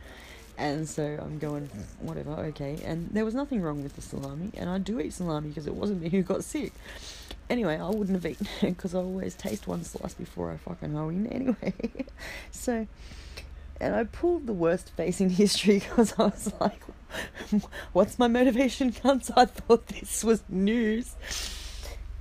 And 0.61 0.87
so 0.87 1.17
I'm 1.19 1.39
going, 1.39 1.71
whatever, 2.01 2.33
okay. 2.49 2.77
And 2.85 3.09
there 3.11 3.25
was 3.25 3.33
nothing 3.33 3.63
wrong 3.63 3.81
with 3.81 3.95
the 3.95 4.01
salami, 4.03 4.51
and 4.55 4.69
I 4.69 4.77
do 4.77 4.99
eat 4.99 5.11
salami 5.11 5.49
because 5.49 5.65
it 5.65 5.73
wasn't 5.73 6.03
me 6.03 6.09
who 6.09 6.21
got 6.21 6.43
sick. 6.43 6.71
Anyway, 7.49 7.79
I 7.79 7.89
wouldn't 7.89 8.11
have 8.11 8.27
eaten 8.27 8.47
it 8.61 8.67
because 8.67 8.93
I 8.93 8.99
always 8.99 9.33
taste 9.33 9.65
one 9.65 9.83
slice 9.83 10.13
before 10.13 10.51
I 10.51 10.57
fucking 10.57 10.93
go 10.93 11.09
in 11.09 11.25
anyway. 11.25 11.73
so, 12.51 12.85
and 13.79 13.95
I 13.95 14.03
pulled 14.03 14.45
the 14.45 14.53
worst 14.53 14.91
face 14.91 15.19
in 15.19 15.31
history 15.31 15.79
because 15.79 16.13
I 16.19 16.25
was 16.25 16.53
like, 16.59 16.81
What's 17.93 18.19
my 18.19 18.27
motivation, 18.27 18.91
cunts? 18.91 19.31
I 19.35 19.45
thought 19.45 19.87
this 19.87 20.23
was 20.23 20.43
news. 20.47 21.15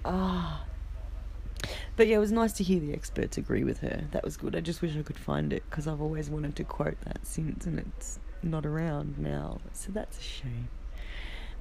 Ah. 0.02 0.64
But 1.94 2.06
yeah, 2.06 2.16
it 2.16 2.20
was 2.20 2.32
nice 2.32 2.54
to 2.54 2.64
hear 2.64 2.80
the 2.80 2.94
experts 2.94 3.36
agree 3.36 3.64
with 3.64 3.80
her. 3.80 4.04
That 4.12 4.24
was 4.24 4.38
good. 4.38 4.56
I 4.56 4.60
just 4.60 4.80
wish 4.80 4.96
I 4.96 5.02
could 5.02 5.18
find 5.18 5.52
it 5.52 5.62
because 5.68 5.86
I've 5.86 6.00
always 6.00 6.30
wanted 6.30 6.56
to 6.56 6.64
quote 6.64 6.98
that 7.02 7.26
since, 7.26 7.66
and 7.66 7.80
it's 7.80 8.18
not 8.42 8.66
around 8.66 9.18
now. 9.18 9.60
So 9.72 9.92
that's 9.92 10.18
a 10.18 10.22
shame. 10.22 10.68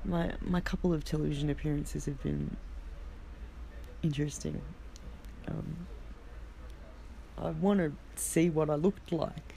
My 0.06 0.34
my 0.42 0.62
couple 0.62 0.94
of 0.94 1.04
television 1.04 1.50
appearances 1.50 2.06
have 2.06 2.22
been 2.24 2.56
interesting. 4.02 4.62
Um, 5.48 5.88
I 7.38 7.50
want 7.52 7.80
to 7.80 7.94
see 8.16 8.50
what 8.50 8.70
I 8.70 8.76
looked 8.76 9.12
like. 9.12 9.56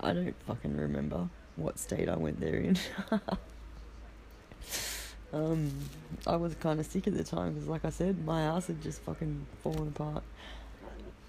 I 0.00 0.12
don't 0.12 0.34
fucking 0.46 0.76
remember 0.76 1.28
what 1.56 1.78
state 1.78 2.08
I 2.08 2.16
went 2.16 2.40
there 2.40 2.56
in. 2.56 2.76
um, 5.32 5.70
I 6.26 6.36
was 6.36 6.54
kind 6.56 6.80
of 6.80 6.86
sick 6.86 7.06
at 7.06 7.16
the 7.16 7.24
time 7.24 7.54
because, 7.54 7.68
like 7.68 7.84
I 7.84 7.90
said, 7.90 8.24
my 8.24 8.44
house 8.44 8.66
had 8.66 8.82
just 8.82 9.00
fucking 9.02 9.46
fallen 9.62 9.88
apart. 9.88 10.24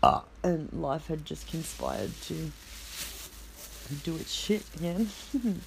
Uh, 0.02 0.22
and 0.44 0.72
life 0.74 1.08
had 1.08 1.24
just 1.24 1.48
conspired 1.48 2.12
to 2.24 2.52
do 4.04 4.16
its 4.16 4.32
shit 4.32 4.64
again. 4.76 5.10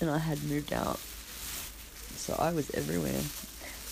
and 0.00 0.10
I 0.10 0.18
had 0.18 0.42
moved 0.44 0.72
out. 0.72 0.98
So 2.16 2.36
I 2.38 2.52
was 2.52 2.70
everywhere. 2.72 3.20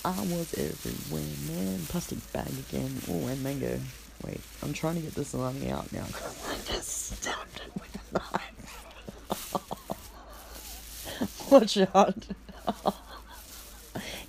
I 0.05 0.19
was 0.21 0.55
everywhere, 0.55 1.25
man. 1.49 1.81
Plastic 1.89 2.19
bag 2.33 2.49
again. 2.69 3.01
Oh, 3.09 3.27
and 3.27 3.43
mango. 3.43 3.79
Wait, 4.25 4.41
I'm 4.63 4.73
trying 4.73 4.97
to 4.97 5.01
get 5.01 5.15
the 5.15 5.25
salami 5.25 5.71
out 5.71 5.93
now. 5.93 6.05
I 6.49 6.57
just 6.65 7.13
stabbed 7.13 7.63
it 7.67 7.73
with 7.75 7.97
a 8.11 8.15
knife. 8.19 8.51
Watch 11.51 11.77
out. 11.95 12.27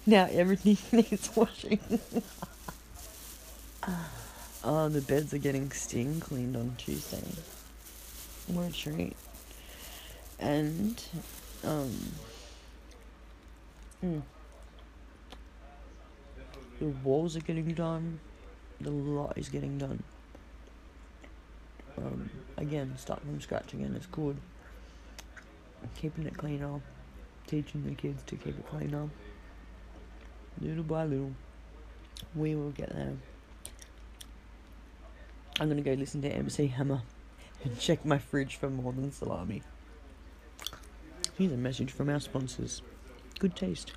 now 0.05 0.27
everything 0.31 0.77
needs 0.91 1.29
washing. 1.35 1.79
oh, 4.63 4.89
the 4.89 5.01
beds 5.01 5.33
are 5.33 5.37
getting 5.37 5.71
steam 5.71 6.19
cleaned 6.19 6.55
on 6.55 6.75
Tuesday. 6.77 7.23
A 8.49 8.71
treat. 8.71 9.15
And, 10.39 11.03
um, 11.63 11.95
mm, 14.03 14.21
the 16.79 16.87
walls 16.87 17.37
are 17.37 17.41
getting 17.41 17.73
done 17.73 18.19
the 18.83 18.89
lot 18.89 19.37
is 19.37 19.49
getting 19.49 19.77
done. 19.77 20.03
Um, 21.97 22.29
again, 22.57 22.97
start 22.97 23.21
from 23.21 23.39
scratch 23.41 23.73
again 23.73 23.95
is 23.95 24.07
good. 24.07 24.37
Keeping 25.95 26.25
it 26.25 26.37
cleaner, 26.37 26.79
teaching 27.47 27.83
the 27.85 27.95
kids 27.95 28.23
to 28.23 28.35
keep 28.35 28.57
it 28.57 28.67
cleaner. 28.69 29.09
Little 30.59 30.83
by 30.83 31.05
little, 31.05 31.31
we 32.35 32.55
will 32.55 32.71
get 32.71 32.89
there. 32.93 33.13
I'm 35.59 35.69
gonna 35.69 35.81
go 35.81 35.93
listen 35.93 36.21
to 36.21 36.29
MC 36.29 36.67
Hammer. 36.67 37.01
Check 37.79 38.05
my 38.05 38.17
fridge 38.17 38.55
for 38.55 38.69
more 38.69 38.93
than 38.93 39.11
salami. 39.11 39.63
Here's 41.37 41.51
a 41.51 41.57
message 41.57 41.91
from 41.91 42.09
our 42.09 42.19
sponsors. 42.19 42.81
Good 43.39 43.55
taste. 43.55 43.93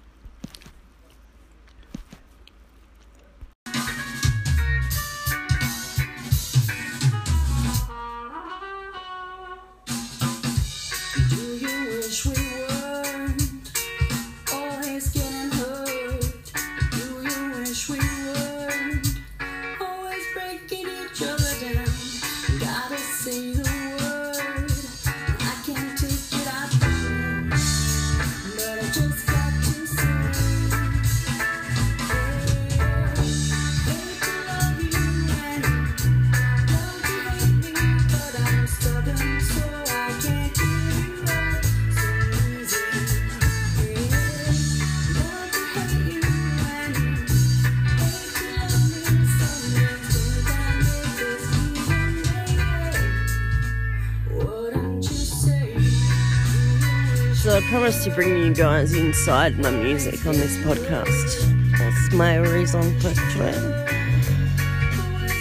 Guys 58.55 58.95
inside 58.95 59.59
my 59.59 59.71
music 59.71 60.25
on 60.27 60.35
this 60.35 60.57
podcast. 60.59 61.51
That's 61.77 62.15
my 62.15 62.37
raison 62.37 62.97
d'etre. 63.01 63.53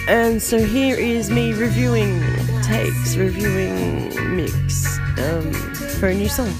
And 0.08 0.42
so 0.42 0.58
here 0.58 0.96
is 0.96 1.30
me 1.30 1.52
reviewing 1.52 2.20
takes, 2.62 3.14
reviewing 3.14 4.08
mix 4.34 4.98
um, 5.18 5.52
for 6.00 6.08
a 6.08 6.14
new 6.14 6.28
song. 6.28 6.52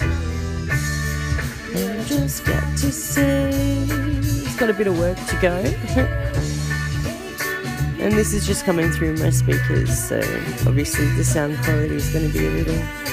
And 1.75 2.07
just 2.07 2.45
got 2.45 2.63
to 2.79 2.93
say, 2.93 3.51
it's 3.51 4.57
got 4.57 4.71
a 4.71 4.75
bit 4.75 4.87
of 4.87 4.97
work 4.97 5.19
to 5.27 5.37
go. 5.43 5.57
and 7.99 8.13
this 8.13 8.33
is 8.33 8.47
just 8.47 8.65
coming 8.65 8.93
through 8.93 9.17
my 9.17 9.31
speakers, 9.31 9.99
so 9.99 10.19
obviously 10.69 11.07
the 11.17 11.25
sound 11.25 11.59
quality 11.65 11.97
is 11.97 12.13
going 12.13 12.31
to 12.31 12.39
be 12.39 12.47
a 12.47 12.51
little 12.51 13.04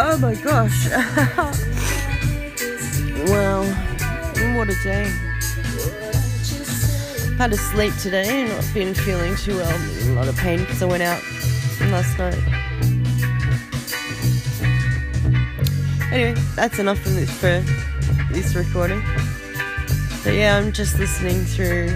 Oh 0.00 0.16
my 0.18 0.32
gosh! 0.36 0.86
wow, 3.26 3.64
what 4.56 4.68
a 4.68 4.76
day. 4.84 5.12
Had 7.36 7.52
a 7.52 7.56
sleep 7.56 7.92
today, 7.96 8.42
and 8.42 8.48
not 8.50 8.72
been 8.72 8.94
feeling 8.94 9.34
too 9.34 9.56
well. 9.56 9.76
A 10.08 10.14
lot 10.14 10.28
of 10.28 10.36
pain 10.36 10.60
because 10.60 10.84
I 10.84 10.86
went 10.86 11.02
out 11.02 11.20
last 11.90 12.16
night. 12.16 12.38
Anyway, 16.12 16.40
that's 16.54 16.78
enough 16.78 17.00
for 17.00 17.08
this, 17.08 17.30
for 17.32 17.60
this 18.32 18.54
recording. 18.54 19.02
But 20.22 20.34
yeah, 20.34 20.58
I'm 20.58 20.70
just 20.70 20.96
listening 21.00 21.40
through 21.40 21.88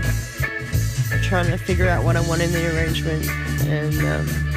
trying 1.23 1.47
to 1.53 1.57
figure 1.57 1.89
out 1.89 2.03
what 2.03 2.17
I 2.17 2.21
want 2.23 2.43
in 2.43 2.51
the 2.51 2.67
arrangement, 2.77 3.29
and 3.69 3.95
um, 4.05 4.52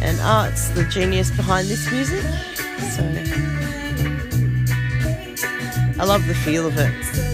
and 0.00 0.20
Art's 0.20 0.68
the 0.70 0.84
genius 0.84 1.30
behind 1.30 1.68
this 1.68 1.90
music. 1.90 2.22
So 2.94 3.02
I 6.00 6.04
love 6.04 6.26
the 6.26 6.34
feel 6.34 6.66
of 6.66 6.78
it. 6.78 7.29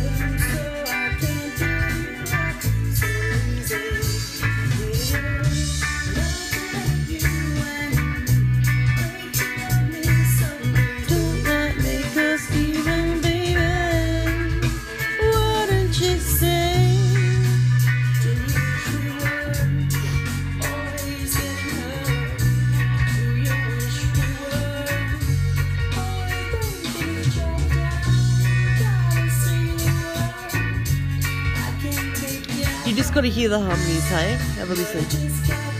Just 33.16 33.24
gotta 33.24 33.34
hear 33.34 33.48
the 33.48 33.58
harmonies, 33.58 34.06
hey? 34.10 34.36
Have 34.58 34.70
a 34.70 34.74
listen. 34.74 35.75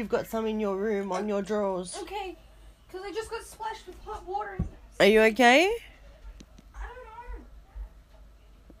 You've 0.00 0.08
got 0.08 0.26
some 0.26 0.46
in 0.46 0.58
your 0.58 0.76
room 0.76 1.12
on 1.12 1.28
your 1.28 1.42
drawers. 1.42 1.94
Okay, 2.00 2.34
because 2.86 3.04
I 3.04 3.12
just 3.12 3.30
got 3.30 3.42
splashed 3.42 3.86
with 3.86 4.02
hot 4.02 4.26
water. 4.26 4.56
Are 4.98 5.04
you 5.04 5.20
okay? 5.24 5.70
I 6.74 6.86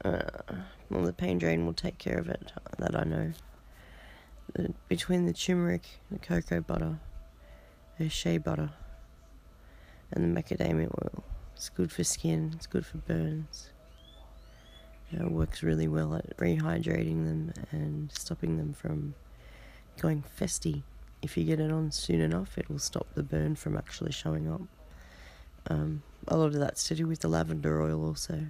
don't 0.02 0.14
know. 0.14 0.18
Uh, 0.18 0.54
well, 0.88 1.04
the 1.04 1.12
pain 1.12 1.36
drain 1.36 1.66
will 1.66 1.74
take 1.74 1.98
care 1.98 2.16
of 2.16 2.30
it. 2.30 2.54
That 2.78 2.98
I 2.98 3.04
know. 3.04 3.32
The, 4.54 4.72
between 4.88 5.26
the 5.26 5.34
turmeric, 5.34 5.82
the 6.10 6.18
cocoa 6.18 6.62
butter, 6.62 6.98
the 7.98 8.08
shea 8.08 8.38
butter, 8.38 8.70
and 10.12 10.24
the 10.24 10.42
macadamia 10.42 10.86
oil, 10.86 11.22
it's 11.54 11.68
good 11.68 11.92
for 11.92 12.02
skin. 12.02 12.52
It's 12.56 12.66
good 12.66 12.86
for 12.86 12.96
burns. 12.96 13.68
It 15.12 15.30
works 15.30 15.62
really 15.62 15.86
well 15.86 16.14
at 16.14 16.34
rehydrating 16.38 17.26
them 17.26 17.52
and 17.72 18.10
stopping 18.10 18.56
them 18.56 18.72
from 18.72 19.12
going 20.00 20.24
festy. 20.40 20.82
If 21.22 21.36
you 21.36 21.44
get 21.44 21.60
it 21.60 21.70
on 21.70 21.90
soon 21.90 22.20
enough, 22.20 22.56
it 22.56 22.68
will 22.70 22.78
stop 22.78 23.06
the 23.14 23.22
burn 23.22 23.54
from 23.56 23.76
actually 23.76 24.12
showing 24.12 24.50
up. 24.50 24.62
Um, 25.68 26.02
a 26.26 26.36
lot 26.36 26.46
of 26.46 26.54
that's 26.54 26.84
to 26.88 26.94
do 26.94 27.06
with 27.06 27.20
the 27.20 27.28
lavender 27.28 27.82
oil, 27.82 28.04
also. 28.04 28.46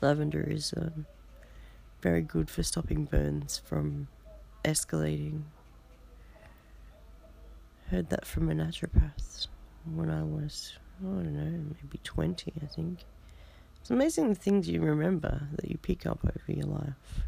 Lavender 0.00 0.42
is 0.42 0.72
um, 0.76 1.06
very 2.00 2.22
good 2.22 2.50
for 2.50 2.62
stopping 2.62 3.04
burns 3.04 3.60
from 3.64 4.08
escalating. 4.64 5.42
Heard 7.90 8.10
that 8.10 8.26
from 8.26 8.50
a 8.50 8.54
naturopath 8.54 9.46
when 9.94 10.10
I 10.10 10.22
was, 10.22 10.72
I 11.00 11.04
don't 11.04 11.34
know, 11.34 11.74
maybe 11.82 12.00
20, 12.02 12.52
I 12.62 12.66
think. 12.66 13.04
It's 13.80 13.90
amazing 13.90 14.30
the 14.30 14.34
things 14.34 14.68
you 14.68 14.80
remember 14.80 15.48
that 15.56 15.70
you 15.70 15.76
pick 15.76 16.06
up 16.06 16.20
over 16.24 16.58
your 16.58 16.66
life. 16.66 17.26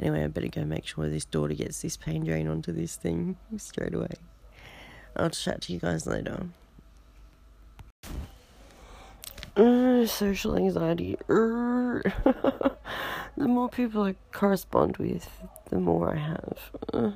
Anyway, 0.00 0.24
I 0.24 0.28
better 0.28 0.48
go 0.48 0.64
make 0.64 0.86
sure 0.86 1.08
this 1.10 1.26
daughter 1.26 1.52
gets 1.52 1.82
this 1.82 1.98
pain 1.98 2.24
drain 2.24 2.48
onto 2.48 2.72
this 2.72 2.96
thing 2.96 3.36
straight 3.58 3.94
away. 3.94 4.14
I'll 5.14 5.28
chat 5.28 5.60
to 5.62 5.72
you 5.74 5.78
guys 5.78 6.06
later. 6.06 6.46
Uh, 9.56 10.06
social 10.06 10.56
anxiety. 10.56 11.18
Er. 11.28 12.02
the 13.36 13.48
more 13.48 13.68
people 13.68 14.04
I 14.04 14.14
correspond 14.32 14.96
with, 14.96 15.28
the 15.68 15.78
more 15.78 16.14
I 16.14 16.16
have. 16.16 16.70
Uh, 16.94 17.10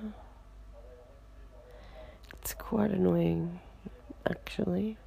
it's 2.42 2.52
quite 2.52 2.90
annoying, 2.90 3.60
actually. 4.28 4.98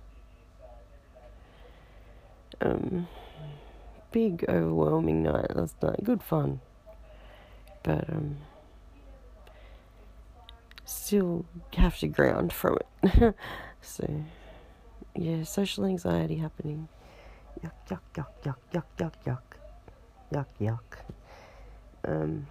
Um, 2.60 3.08
big, 4.12 4.46
overwhelming 4.50 5.22
night 5.22 5.56
last 5.56 5.76
night. 5.84 6.04
Good 6.04 6.24
fun. 6.24 6.62
But, 7.88 8.10
um, 8.10 8.36
still 10.84 11.46
have 11.78 11.98
to 12.00 12.08
ground 12.10 12.52
from 12.52 12.80
it. 13.02 13.34
so, 13.82 14.26
yeah, 15.16 15.44
social 15.44 15.86
anxiety 15.86 16.36
happening. 16.36 16.90
Yuck, 17.64 17.72
yuck, 17.90 18.02
yuck, 18.14 18.28
yuck, 18.44 18.58
yuck, 18.74 18.84
yuck, 18.98 19.14
yuck. 19.26 19.42
Yuck, 20.34 20.48
yuck. 20.60 20.98
Um, 22.04 22.46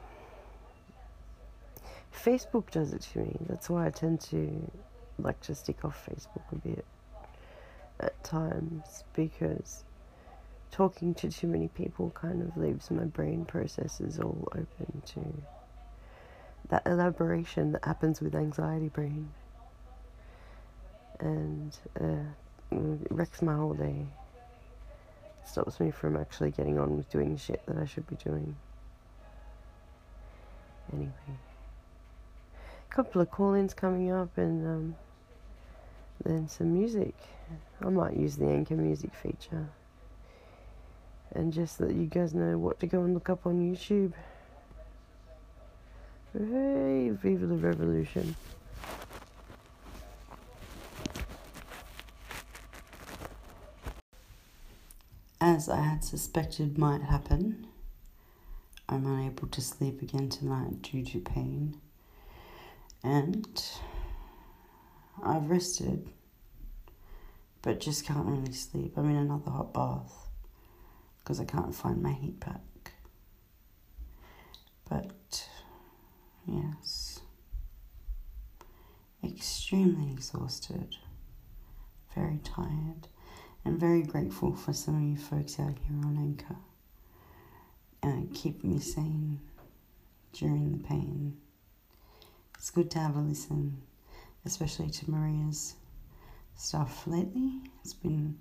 Facebook 2.15 2.71
does 2.71 2.95
it 2.95 3.03
to 3.13 3.19
me. 3.19 3.37
That's 3.47 3.69
why 3.69 3.87
I 3.87 3.91
tend 3.91 4.23
to 4.33 4.71
like 5.19 5.39
to 5.43 5.55
stick 5.55 5.85
off 5.85 6.09
Facebook 6.09 6.51
a 6.51 6.57
bit 6.67 6.87
at 8.01 8.25
times 8.25 9.05
because 9.13 9.85
talking 10.71 11.15
to 11.15 11.31
too 11.31 11.47
many 11.47 11.69
people 11.69 12.11
kind 12.11 12.43
of 12.43 12.57
leaves 12.57 12.91
my 12.91 13.05
brain 13.05 13.45
processes 13.45 14.19
all 14.19 14.49
open 14.53 15.03
to 15.07 15.43
that 16.69 16.83
elaboration 16.87 17.73
that 17.73 17.85
happens 17.85 18.21
with 18.21 18.35
anxiety 18.35 18.89
brain. 18.89 19.31
And 21.21 21.77
uh, 22.01 22.77
it 22.77 23.09
wrecks 23.11 23.41
my 23.41 23.55
whole 23.55 23.75
day. 23.75 24.07
Stops 25.45 25.79
me 25.79 25.91
from 25.91 26.17
actually 26.17 26.51
getting 26.51 26.79
on 26.79 26.97
with 26.97 27.09
doing 27.11 27.37
shit 27.37 27.63
that 27.67 27.77
I 27.77 27.85
should 27.87 28.07
be 28.09 28.17
doing. 28.17 28.57
Anyway. 30.93 31.13
A 32.91 32.95
couple 32.95 33.21
of 33.21 33.31
call-ins 33.31 33.75
coming 33.75 34.11
up 34.11 34.37
and 34.37 34.67
um, 34.67 34.97
then 36.25 36.49
some 36.49 36.75
music. 36.75 37.15
I 37.81 37.89
might 37.89 38.17
use 38.17 38.37
the 38.37 38.47
anchor 38.47 38.75
music 38.75 39.15
feature 39.15 39.69
and 41.37 41.53
just 41.53 41.81
let 41.81 41.95
you 41.95 42.07
guys 42.07 42.35
know 42.35 42.59
what 42.59 42.81
to 42.81 42.87
go 42.87 43.03
and 43.03 43.15
look 43.15 43.29
up 43.29 43.47
on 43.47 43.61
YouTube. 43.61 44.13
Hey, 46.33 47.11
Viva 47.11 47.47
the 47.47 47.55
Revolution. 47.55 48.35
As 55.41 55.69
I 55.69 55.81
had 55.81 56.05
suspected 56.05 56.79
might 56.79 57.03
happen, 57.03 57.67
I'm 58.89 59.07
unable 59.07 59.49
to 59.49 59.61
sleep 59.61 60.03
again 60.03 60.29
tonight 60.29 60.83
due 60.83 61.05
to 61.05 61.21
pain. 61.21 61.81
And 63.05 63.63
I've 65.23 65.49
rested, 65.49 66.11
but 67.63 67.81
just 67.81 68.05
can't 68.05 68.27
really 68.27 68.53
sleep. 68.53 68.95
I'm 68.97 69.09
in 69.11 69.17
another 69.17 69.51
hot 69.51 69.73
bath 69.73 70.26
because 71.27 71.41
I 71.41 71.45
can't 71.45 71.75
find 71.75 72.01
my 72.01 72.13
heat 72.13 72.39
pack. 72.39 72.93
But 74.89 75.49
yes, 76.47 77.19
extremely 79.25 80.13
exhausted, 80.13 80.95
very 82.15 82.39
tired, 82.45 83.09
and 83.65 83.77
very 83.77 84.03
grateful 84.03 84.55
for 84.55 84.73
some 84.73 84.95
of 84.95 85.03
you 85.03 85.17
folks 85.17 85.59
out 85.59 85.77
here 85.89 85.99
on 86.05 86.17
Anchor. 86.17 86.55
Uh, 88.05 88.09
and 88.09 88.33
keep 88.33 88.63
me 88.63 88.79
sane 88.79 89.41
during 90.33 90.71
the 90.71 90.79
pain. 90.79 91.37
It's 92.57 92.71
good 92.71 92.89
to 92.93 93.01
have 93.01 93.17
a 93.17 93.21
listen, 93.21 93.83
especially 94.45 94.91
to 94.91 95.11
Maria's 95.11 95.75
stuff 96.55 97.05
lately. 97.05 97.63
It's 97.83 97.95
been 97.95 98.39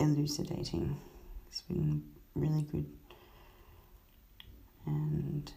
elucidating. 0.00 0.98
It's 1.48 1.62
been 1.62 2.04
really 2.34 2.62
good. 2.62 2.86
And 4.86 5.50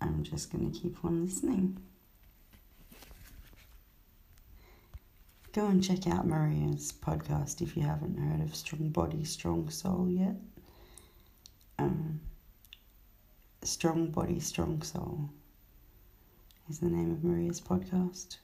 I'm 0.00 0.22
just 0.22 0.52
going 0.52 0.70
to 0.70 0.78
keep 0.78 1.04
on 1.04 1.24
listening. 1.24 1.78
Go 5.52 5.66
and 5.66 5.82
check 5.82 6.06
out 6.06 6.26
Maria's 6.26 6.92
podcast 6.92 7.62
if 7.62 7.76
you 7.76 7.82
haven't 7.82 8.18
heard 8.18 8.40
of 8.42 8.54
Strong 8.54 8.90
Body, 8.90 9.24
Strong 9.24 9.70
Soul 9.70 10.08
yet. 10.08 10.36
Um, 11.78 12.20
Strong 13.62 14.10
Body, 14.10 14.40
Strong 14.40 14.82
Soul 14.82 15.30
is 16.68 16.78
the 16.78 16.90
name 16.90 17.10
of 17.10 17.24
Maria's 17.24 17.60
podcast. 17.60 18.36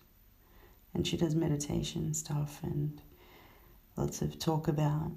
And 0.95 1.07
she 1.07 1.17
does 1.17 1.35
meditation 1.35 2.15
stuff 2.15 2.61
and 2.63 3.01
lots 3.97 4.23
of 4.23 4.39
talk 4.39 4.69
about 4.69 5.11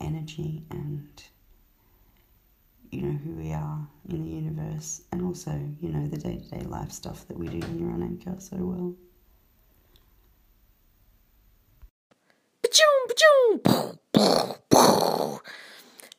energy 0.00 0.62
and 0.70 1.22
you 2.90 3.02
know 3.02 3.18
who 3.24 3.32
we 3.32 3.52
are 3.52 3.86
in 4.08 4.22
the 4.22 4.30
universe 4.30 5.02
and 5.12 5.22
also 5.22 5.50
you 5.80 5.88
know 5.88 6.06
the 6.06 6.16
day-to-day 6.16 6.64
life 6.66 6.92
stuff 6.92 7.26
that 7.28 7.36
we 7.36 7.48
do 7.48 7.66
here 7.76 7.90
on 7.90 8.02
anchor 8.02 8.34
so 8.38 8.56
well 8.56 8.94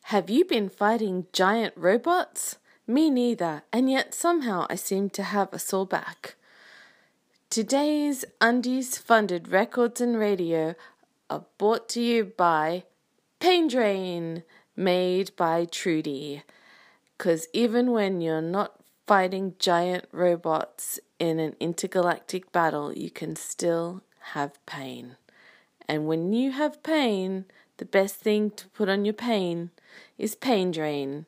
Have 0.10 0.30
you 0.30 0.46
been 0.46 0.70
fighting 0.70 1.26
giant 1.34 1.74
robots? 1.76 2.58
Me 2.88 3.10
neither, 3.10 3.64
and 3.74 3.90
yet 3.90 4.14
somehow 4.14 4.66
I 4.70 4.76
seem 4.76 5.10
to 5.10 5.24
have 5.24 5.52
a 5.52 5.60
sore 5.60 5.86
back. 5.86 6.36
Today's 7.50 8.24
Undies 8.40 8.98
funded 8.98 9.50
records 9.50 10.00
and 10.00 10.18
radio 10.18 10.76
are 11.30 11.46
brought 11.58 11.90
to 11.90 12.02
you 12.02 12.26
by 12.26 12.84
Pain 13.40 13.68
Drain, 13.68 14.44
made 14.76 15.36
by 15.36 15.66
Trudy. 15.66 16.44
Because 17.18 17.48
even 17.54 17.92
when 17.92 18.22
you're 18.22 18.42
not 18.42 18.80
fighting 19.08 19.56
giant 19.60 20.06
robots 20.12 21.00
in 21.20 21.40
an 21.40 21.56
intergalactic 21.60 22.52
battle, 22.52 22.94
you 22.94 23.10
can 23.10 23.36
still 23.36 24.04
have 24.34 24.64
pain. 24.66 25.16
And 25.88 26.08
when 26.08 26.34
you 26.34 26.52
have 26.52 26.84
pain, 26.84 27.46
the 27.78 27.86
best 27.86 28.16
thing 28.16 28.52
to 28.52 28.68
put 28.70 28.90
on 28.90 29.06
your 29.06 29.14
pain 29.14 29.72
is 30.18 30.36
Pain 30.36 30.72
Drain. 30.72 31.26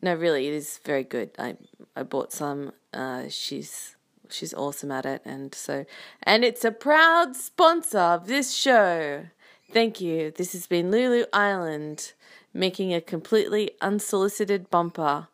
No, 0.00 0.14
really, 0.14 0.46
it 0.46 0.54
is 0.54 0.78
very 0.84 1.04
good. 1.04 1.30
I 1.38 1.56
I 1.96 2.02
bought 2.02 2.32
some. 2.32 2.72
Uh, 2.92 3.24
she's 3.28 3.96
she's 4.30 4.54
awesome 4.54 4.90
at 4.90 5.06
it, 5.06 5.22
and 5.24 5.54
so 5.54 5.86
and 6.22 6.44
it's 6.44 6.64
a 6.64 6.70
proud 6.70 7.36
sponsor 7.36 7.98
of 7.98 8.26
this 8.26 8.52
show. 8.52 9.26
Thank 9.72 10.00
you. 10.00 10.30
This 10.30 10.52
has 10.52 10.66
been 10.66 10.90
Lulu 10.90 11.24
Island 11.32 12.12
making 12.52 12.94
a 12.94 13.00
completely 13.00 13.72
unsolicited 13.80 14.70
bumper 14.70 15.26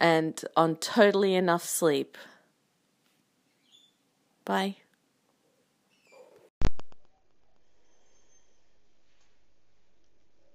and 0.00 0.42
on 0.56 0.76
totally 0.76 1.34
enough 1.34 1.64
sleep. 1.64 2.16
Bye. 4.44 4.76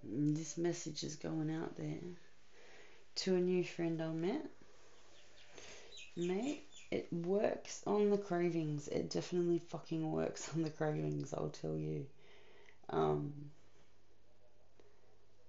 Mm, 0.07 0.35
this 0.35 0.57
message 0.57 1.03
is 1.03 1.15
going 1.15 1.53
out 1.53 1.77
there 1.77 1.99
to 3.15 3.35
a 3.35 3.39
new 3.39 3.63
friend 3.63 4.01
I 4.01 4.09
met. 4.09 4.45
Mate, 6.15 6.67
it 6.93 7.11
works 7.11 7.81
on 7.87 8.11
the 8.11 8.19
cravings. 8.19 8.87
It 8.87 9.09
definitely 9.09 9.57
fucking 9.57 10.11
works 10.11 10.51
on 10.53 10.61
the 10.61 10.69
cravings, 10.69 11.33
I'll 11.33 11.49
tell 11.49 11.75
you. 11.75 12.05
Um, 12.91 13.33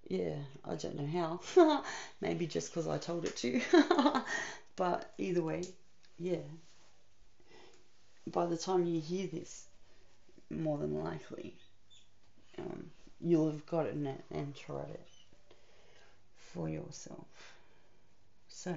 yeah, 0.08 0.36
I 0.64 0.74
don't 0.76 0.98
know 0.98 1.40
how. 1.54 1.84
Maybe 2.22 2.46
just 2.46 2.72
because 2.72 2.88
I 2.88 2.96
told 2.96 3.26
it 3.26 3.36
to. 3.36 3.60
but 4.76 5.12
either 5.18 5.42
way, 5.42 5.64
yeah. 6.18 6.46
By 8.26 8.46
the 8.46 8.56
time 8.56 8.86
you 8.86 9.02
hear 9.02 9.26
this, 9.26 9.66
more 10.48 10.78
than 10.78 11.04
likely, 11.04 11.54
um, 12.58 12.86
you'll 13.20 13.50
have 13.50 13.66
gotten 13.66 14.06
it 14.06 14.24
and 14.30 14.56
tried 14.56 14.88
it 14.88 15.08
for 16.38 16.70
yourself. 16.70 17.28
So, 18.48 18.74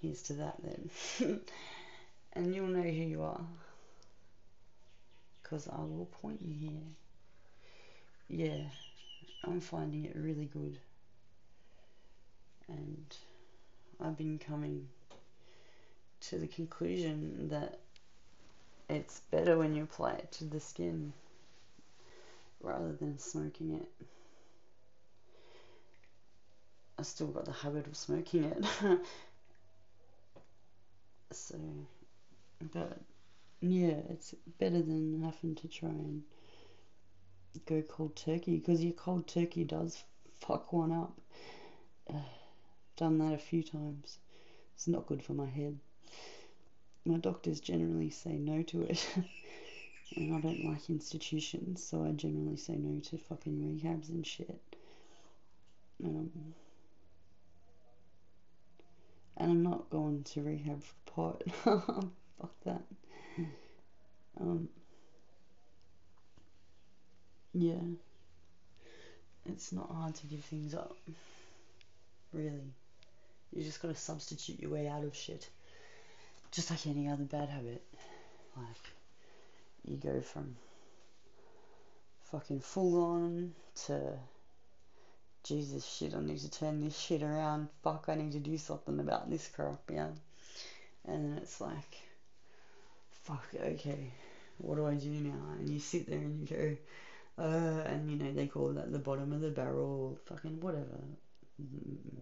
here's 0.00 0.22
to 0.22 0.32
that 0.34 0.56
then. 0.62 0.90
and 2.32 2.54
you'll 2.54 2.66
know 2.66 2.82
who 2.82 2.88
you 2.90 3.22
are. 3.22 3.40
Because 5.42 5.68
I 5.68 5.80
will 5.80 6.08
point 6.20 6.40
you 6.42 6.54
here. 8.28 8.46
yeah, 8.46 8.64
I'm 9.44 9.60
finding 9.60 10.04
it 10.04 10.14
really 10.14 10.44
good. 10.44 10.78
And 12.68 13.16
I've 14.00 14.16
been 14.16 14.38
coming 14.38 14.88
to 16.20 16.38
the 16.38 16.46
conclusion 16.46 17.48
that 17.48 17.78
it's 18.90 19.20
better 19.30 19.56
when 19.56 19.74
you 19.74 19.84
apply 19.84 20.12
it 20.12 20.32
to 20.32 20.44
the 20.44 20.60
skin 20.60 21.12
rather 22.60 22.92
than 22.92 23.18
smoking 23.18 23.74
it. 23.74 24.06
I 26.98 27.02
still 27.02 27.28
got 27.28 27.44
the 27.44 27.52
habit 27.52 27.86
of 27.86 27.96
smoking 27.96 28.44
it. 28.44 28.64
so, 31.30 31.58
but 32.72 32.98
yeah, 33.60 34.00
it's 34.10 34.34
better 34.58 34.82
than 34.82 35.22
having 35.22 35.54
to 35.56 35.68
try 35.68 35.88
and 35.88 36.22
go 37.66 37.82
cold 37.82 38.16
turkey 38.16 38.58
because 38.58 38.82
your 38.82 38.92
cold 38.92 39.26
turkey 39.26 39.64
does 39.64 40.02
fuck 40.40 40.72
one 40.72 40.92
up. 40.92 41.18
Uh, 42.08 42.18
done 42.96 43.18
that 43.18 43.34
a 43.34 43.38
few 43.38 43.62
times. 43.62 44.18
It's 44.74 44.88
not 44.88 45.06
good 45.06 45.22
for 45.22 45.32
my 45.32 45.46
head. 45.46 45.78
My 47.04 47.18
doctors 47.18 47.60
generally 47.60 48.10
say 48.10 48.32
no 48.32 48.62
to 48.62 48.82
it. 48.82 49.06
and 50.16 50.34
I 50.34 50.40
don't 50.40 50.64
like 50.64 50.88
institutions, 50.88 51.82
so 51.82 52.04
I 52.04 52.12
generally 52.12 52.56
say 52.56 52.76
no 52.76 53.00
to 53.00 53.18
fucking 53.18 53.58
rehabs 53.58 54.08
and 54.08 54.26
shit. 54.26 54.60
Um, 56.04 56.30
and 59.38 59.50
I'm 59.50 59.62
not 59.62 59.88
going 59.88 60.24
to 60.24 60.42
rehab 60.42 60.82
for 60.82 60.94
pot. 61.06 61.42
Fuck 62.40 62.52
that. 62.64 62.82
Um, 64.40 64.68
yeah. 67.52 67.80
It's 69.46 69.72
not 69.72 69.90
hard 69.90 70.14
to 70.16 70.26
give 70.26 70.44
things 70.44 70.74
up. 70.74 70.96
Really. 72.32 72.74
You 73.54 73.62
just 73.62 73.80
gotta 73.80 73.94
substitute 73.94 74.60
your 74.60 74.70
way 74.70 74.88
out 74.88 75.04
of 75.04 75.16
shit. 75.16 75.48
Just 76.50 76.70
like 76.70 76.86
any 76.86 77.08
other 77.08 77.24
bad 77.24 77.48
habit. 77.48 77.82
Like, 78.56 78.66
you 79.84 79.96
go 79.96 80.20
from 80.20 80.56
fucking 82.30 82.60
full 82.60 83.02
on 83.02 83.52
to 83.86 84.18
Jesus 85.44 85.86
shit, 85.86 86.14
I 86.14 86.20
need 86.20 86.38
to 86.40 86.50
turn 86.50 86.82
this 86.82 86.98
shit 86.98 87.22
around. 87.22 87.68
Fuck, 87.82 88.06
I 88.08 88.14
need 88.14 88.32
to 88.32 88.38
do 88.38 88.58
something 88.58 88.98
about 89.00 89.30
this 89.30 89.48
crap, 89.48 89.80
yeah. 89.90 90.08
And 91.06 91.24
then 91.24 91.38
it's 91.38 91.60
like, 91.60 91.96
fuck, 93.10 93.46
okay, 93.60 94.12
what 94.58 94.76
do 94.76 94.86
I 94.86 94.94
do 94.94 95.08
now? 95.08 95.52
And 95.58 95.68
you 95.68 95.78
sit 95.78 96.08
there 96.08 96.18
and 96.18 96.40
you 96.40 96.56
go, 96.56 97.42
uh, 97.42 97.82
and 97.86 98.10
you 98.10 98.16
know, 98.16 98.32
they 98.32 98.46
call 98.46 98.72
that 98.72 98.92
the 98.92 98.98
bottom 98.98 99.32
of 99.32 99.40
the 99.40 99.50
barrel, 99.50 100.18
fucking 100.26 100.60
whatever 100.60 100.98
mm, 101.60 102.20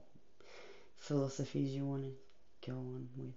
philosophies 0.96 1.74
you 1.74 1.84
want 1.84 2.04
to 2.04 2.70
go 2.70 2.76
on 2.76 3.08
with. 3.16 3.32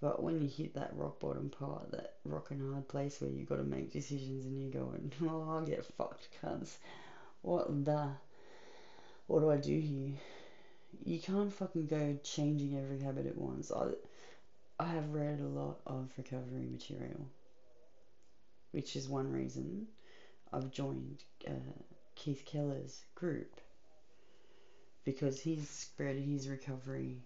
But 0.00 0.22
when 0.22 0.42
you 0.42 0.48
hit 0.48 0.74
that 0.74 0.94
rock 0.94 1.20
bottom 1.20 1.48
part, 1.48 1.90
that 1.92 2.16
rock 2.24 2.50
and 2.50 2.72
hard 2.72 2.86
place 2.88 3.20
where 3.20 3.30
you've 3.30 3.48
got 3.48 3.56
to 3.56 3.64
make 3.64 3.92
decisions 3.92 4.44
and 4.44 4.60
you're 4.60 4.82
going, 4.82 5.12
oh, 5.22 5.48
I'll 5.48 5.64
get 5.64 5.84
fucked, 5.96 6.28
cunts. 6.42 6.76
What 7.46 7.84
the? 7.84 8.08
What 9.28 9.38
do 9.38 9.52
I 9.52 9.56
do 9.56 9.78
here? 9.78 10.14
You 11.04 11.20
can't 11.20 11.52
fucking 11.52 11.86
go 11.86 12.18
changing 12.24 12.76
every 12.76 12.98
habit 12.98 13.24
at 13.26 13.38
once. 13.38 13.70
I, 13.70 13.90
I 14.80 14.88
have 14.88 15.14
read 15.14 15.38
a 15.38 15.46
lot 15.46 15.78
of 15.86 16.10
recovery 16.16 16.66
material, 16.68 17.24
which 18.72 18.96
is 18.96 19.08
one 19.08 19.30
reason 19.30 19.86
I've 20.52 20.72
joined 20.72 21.22
uh, 21.46 21.52
Keith 22.16 22.42
Keller's 22.44 23.04
group 23.14 23.60
because 25.04 25.40
he's 25.40 25.68
spread 25.68 26.16
his 26.16 26.48
recovery 26.48 27.18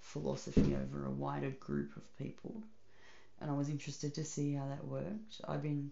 philosophy 0.00 0.74
over 0.74 1.04
a 1.04 1.10
wider 1.10 1.50
group 1.50 1.94
of 1.98 2.16
people. 2.16 2.62
And 3.42 3.50
I 3.50 3.54
was 3.54 3.68
interested 3.68 4.14
to 4.14 4.24
see 4.24 4.54
how 4.54 4.68
that 4.68 4.86
worked. 4.86 5.42
I've 5.46 5.62
been 5.62 5.90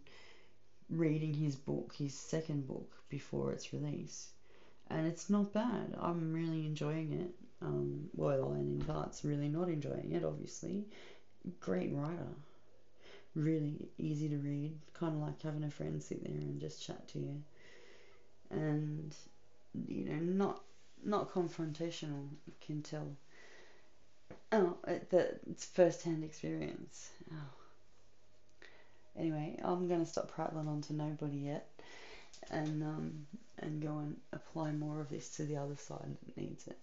reading 0.93 1.35
his 1.35 1.57
book, 1.57 1.95
his 1.97 2.15
second 2.15 2.67
book, 2.67 2.93
before 3.09 3.53
its 3.53 3.73
release. 3.73 4.31
And 4.91 5.07
it's 5.07 5.31
not 5.31 5.53
bad. 5.53 5.95
I'm 5.99 6.33
really 6.33 6.67
enjoying 6.67 7.13
it. 7.13 7.31
Um, 7.63 8.09
well, 8.15 8.53
and 8.53 8.81
in 8.83 8.87
parts, 8.87 9.25
really 9.25 9.49
not 9.49 9.69
enjoying 9.69 10.13
it, 10.13 10.25
obviously. 10.25 10.85
Great 11.61 11.93
writer. 11.93 12.29
Really 13.35 13.89
easy 13.99 14.29
to 14.29 14.37
read. 14.37 14.73
Kind 14.93 15.15
of 15.15 15.23
like 15.23 15.41
having 15.43 15.65
a 15.65 15.71
friend 15.71 16.03
sit 16.03 16.23
there 16.23 16.33
and 16.33 16.61
just 16.61 16.85
chat 16.85 17.09
to 17.09 17.19
you. 17.19 17.43
And, 18.51 19.15
you 19.89 20.05
know, 20.05 20.17
not 20.17 20.63
not 21.05 21.33
confrontational, 21.33 22.29
you 22.47 22.53
can 22.65 22.83
tell. 22.83 23.17
Oh, 24.53 24.77
that 24.85 25.41
it's 25.51 25.65
first 25.65 26.03
hand 26.03 26.23
experience. 26.23 27.11
Oh. 27.33 27.62
Anyway, 29.19 29.59
I'm 29.63 29.89
gonna 29.89 30.07
stop 30.07 30.31
prattling 30.31 30.69
on 30.69 30.81
to 30.83 30.95
nobody 30.95 31.39
yet, 31.39 31.69
and 32.51 32.83
um, 32.83 33.27
and 33.59 33.83
go 33.83 33.99
and 33.99 34.17
apply 34.33 34.73
more 34.73 35.01
of 35.01 35.11
this 35.11 35.29
to 35.37 35.45
the 35.45 35.57
other 35.57 35.77
side 35.77 36.17
that 36.25 36.37
needs 36.37 36.67
it. 36.67 36.79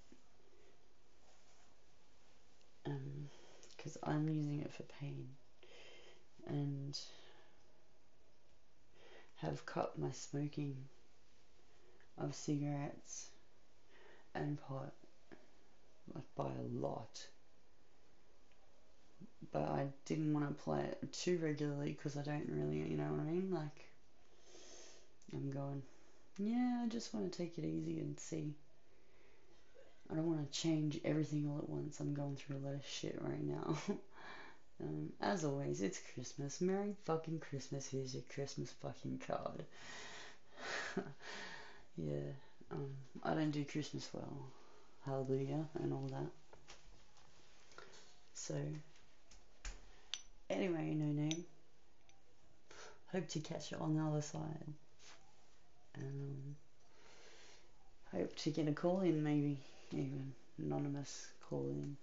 Um, 2.85 3.29
because 3.75 3.97
I'm 4.03 4.29
using 4.29 4.61
it 4.61 4.71
for 4.71 4.83
pain, 4.99 5.29
and 6.47 6.97
have 9.37 9.65
cut 9.65 9.97
my 9.97 10.11
smoking 10.11 10.75
of 12.17 12.35
cigarettes 12.35 13.29
and 14.35 14.59
pot 14.61 14.93
like 16.13 16.23
by 16.35 16.45
a 16.45 16.77
lot 16.77 17.27
but 19.51 19.63
I 19.63 19.87
didn't 20.05 20.33
want 20.33 20.47
to 20.47 20.63
play 20.63 20.81
it 20.81 21.13
too 21.13 21.39
regularly 21.41 21.93
because 21.93 22.17
I 22.17 22.21
don't 22.21 22.49
really, 22.49 22.77
you 22.77 22.97
know 22.97 23.11
what 23.11 23.21
I 23.21 23.31
mean? 23.31 23.51
Like, 23.51 23.89
I'm 25.33 25.51
going, 25.51 25.81
yeah, 26.37 26.81
I 26.83 26.87
just 26.87 27.13
want 27.13 27.31
to 27.31 27.37
take 27.37 27.57
it 27.57 27.65
easy 27.65 27.99
and 27.99 28.19
see. 28.19 28.53
I 30.11 30.15
don't 30.15 30.27
want 30.27 30.51
to 30.51 30.59
change 30.59 30.99
everything 31.05 31.47
all 31.47 31.59
at 31.59 31.69
once. 31.69 31.99
I'm 31.99 32.13
going 32.13 32.35
through 32.35 32.57
a 32.57 32.65
lot 32.65 32.73
of 32.73 32.85
shit 32.85 33.19
right 33.21 33.43
now. 33.43 33.77
um, 34.81 35.09
as 35.21 35.45
always, 35.45 35.81
it's 35.81 36.01
Christmas. 36.13 36.61
Merry 36.61 36.95
fucking 37.05 37.39
Christmas. 37.39 37.87
Here's 37.87 38.13
your 38.15 38.23
Christmas 38.33 38.73
fucking 38.81 39.21
card. 39.27 39.65
yeah, 41.97 42.31
um, 42.71 42.89
I 43.23 43.33
don't 43.35 43.51
do 43.51 43.63
Christmas 43.65 44.09
well. 44.11 44.33
Hallelujah 45.05 45.65
and 45.81 45.93
all 45.93 46.09
that. 46.11 46.31
So, 48.33 48.55
Anyway, 50.49 50.93
no 50.95 51.05
name. 51.05 51.45
Hope 53.11 53.27
to 53.29 53.39
catch 53.39 53.71
you 53.71 53.77
on 53.77 53.95
the 53.95 54.03
other 54.03 54.21
side. 54.21 54.73
Um, 55.97 56.55
hope 58.11 58.35
to 58.37 58.49
get 58.51 58.67
a 58.67 58.71
call 58.71 59.01
in, 59.01 59.23
maybe 59.23 59.57
even 59.91 60.33
anonymous 60.57 61.27
call 61.41 61.67
in, 61.69 61.97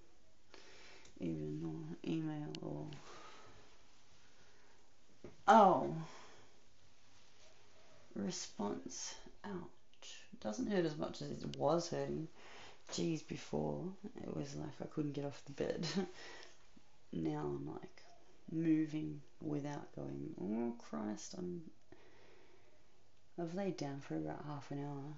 even 1.20 1.60
or 1.64 2.10
email 2.10 2.52
or 2.62 2.86
oh 5.48 5.94
response 8.14 9.14
out 9.44 9.70
doesn't 10.40 10.70
hurt 10.70 10.84
as 10.84 10.96
much 10.96 11.22
as 11.22 11.30
it 11.30 11.56
was 11.56 11.88
hurting. 11.88 12.28
Geez, 12.92 13.22
before 13.22 13.84
it 14.22 14.36
was 14.36 14.54
like 14.56 14.68
I 14.80 14.86
couldn't 14.86 15.12
get 15.12 15.24
off 15.24 15.42
the 15.46 15.52
bed. 15.52 15.86
now 17.12 17.40
I'm 17.40 17.66
like 17.66 18.05
moving 18.50 19.20
without 19.40 19.94
going, 19.94 20.34
oh 20.40 20.74
Christ, 20.78 21.34
I'm. 21.38 21.62
I've 23.38 23.54
laid 23.54 23.76
down 23.76 24.00
for 24.00 24.16
about 24.16 24.44
half 24.46 24.70
an 24.70 24.82
hour 24.82 25.12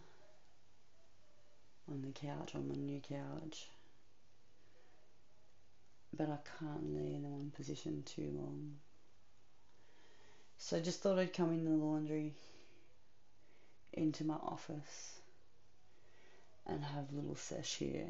on 1.88 2.02
the 2.02 2.10
couch, 2.12 2.54
on 2.54 2.68
my 2.68 2.74
new 2.74 3.00
couch. 3.00 3.68
But 6.16 6.28
I 6.28 6.38
can't 6.58 6.96
lay 6.96 7.14
in 7.14 7.22
the 7.22 7.28
one 7.28 7.52
position 7.54 8.02
too 8.04 8.32
long. 8.34 8.74
So 10.56 10.78
I 10.78 10.80
just 10.80 11.00
thought 11.00 11.18
I'd 11.18 11.32
come 11.32 11.52
in 11.52 11.64
the 11.64 11.70
laundry 11.70 12.34
into 13.92 14.24
my 14.24 14.34
office 14.34 15.20
and 16.66 16.82
have 16.82 17.12
a 17.12 17.16
little 17.16 17.36
sesh 17.36 17.76
here 17.76 18.08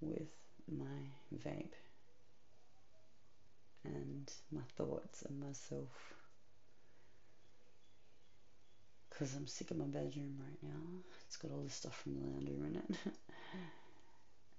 with 0.00 0.28
my 0.68 0.84
vape 1.44 1.74
and 3.84 4.30
my 4.50 4.62
thoughts 4.76 5.22
and 5.22 5.40
myself. 5.40 6.14
Because 9.08 9.34
I'm 9.34 9.46
sick 9.46 9.70
of 9.70 9.76
my 9.76 9.84
bedroom 9.84 10.38
right 10.40 10.62
now. 10.62 11.02
It's 11.26 11.36
got 11.36 11.50
all 11.50 11.62
the 11.62 11.70
stuff 11.70 12.00
from 12.02 12.14
the 12.14 12.26
lounge 12.26 12.48
room 12.48 12.66
in 12.66 12.76
it. 12.76 12.96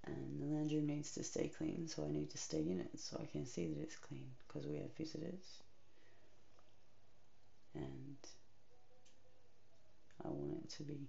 and 0.04 0.40
the 0.40 0.46
lounge 0.46 0.72
room 0.72 0.86
needs 0.86 1.12
to 1.14 1.24
stay 1.24 1.48
clean, 1.48 1.88
so 1.88 2.04
I 2.04 2.10
need 2.12 2.30
to 2.30 2.38
stay 2.38 2.60
in 2.60 2.80
it 2.80 2.98
so 2.98 3.18
I 3.20 3.26
can 3.26 3.46
see 3.46 3.66
that 3.66 3.80
it's 3.80 3.96
clean 3.96 4.30
because 4.46 4.66
we 4.66 4.76
have 4.76 4.94
visitors. 4.96 5.62
and 7.74 8.16
I 10.24 10.28
want 10.28 10.64
it 10.64 10.70
to 10.76 10.82
be 10.82 11.08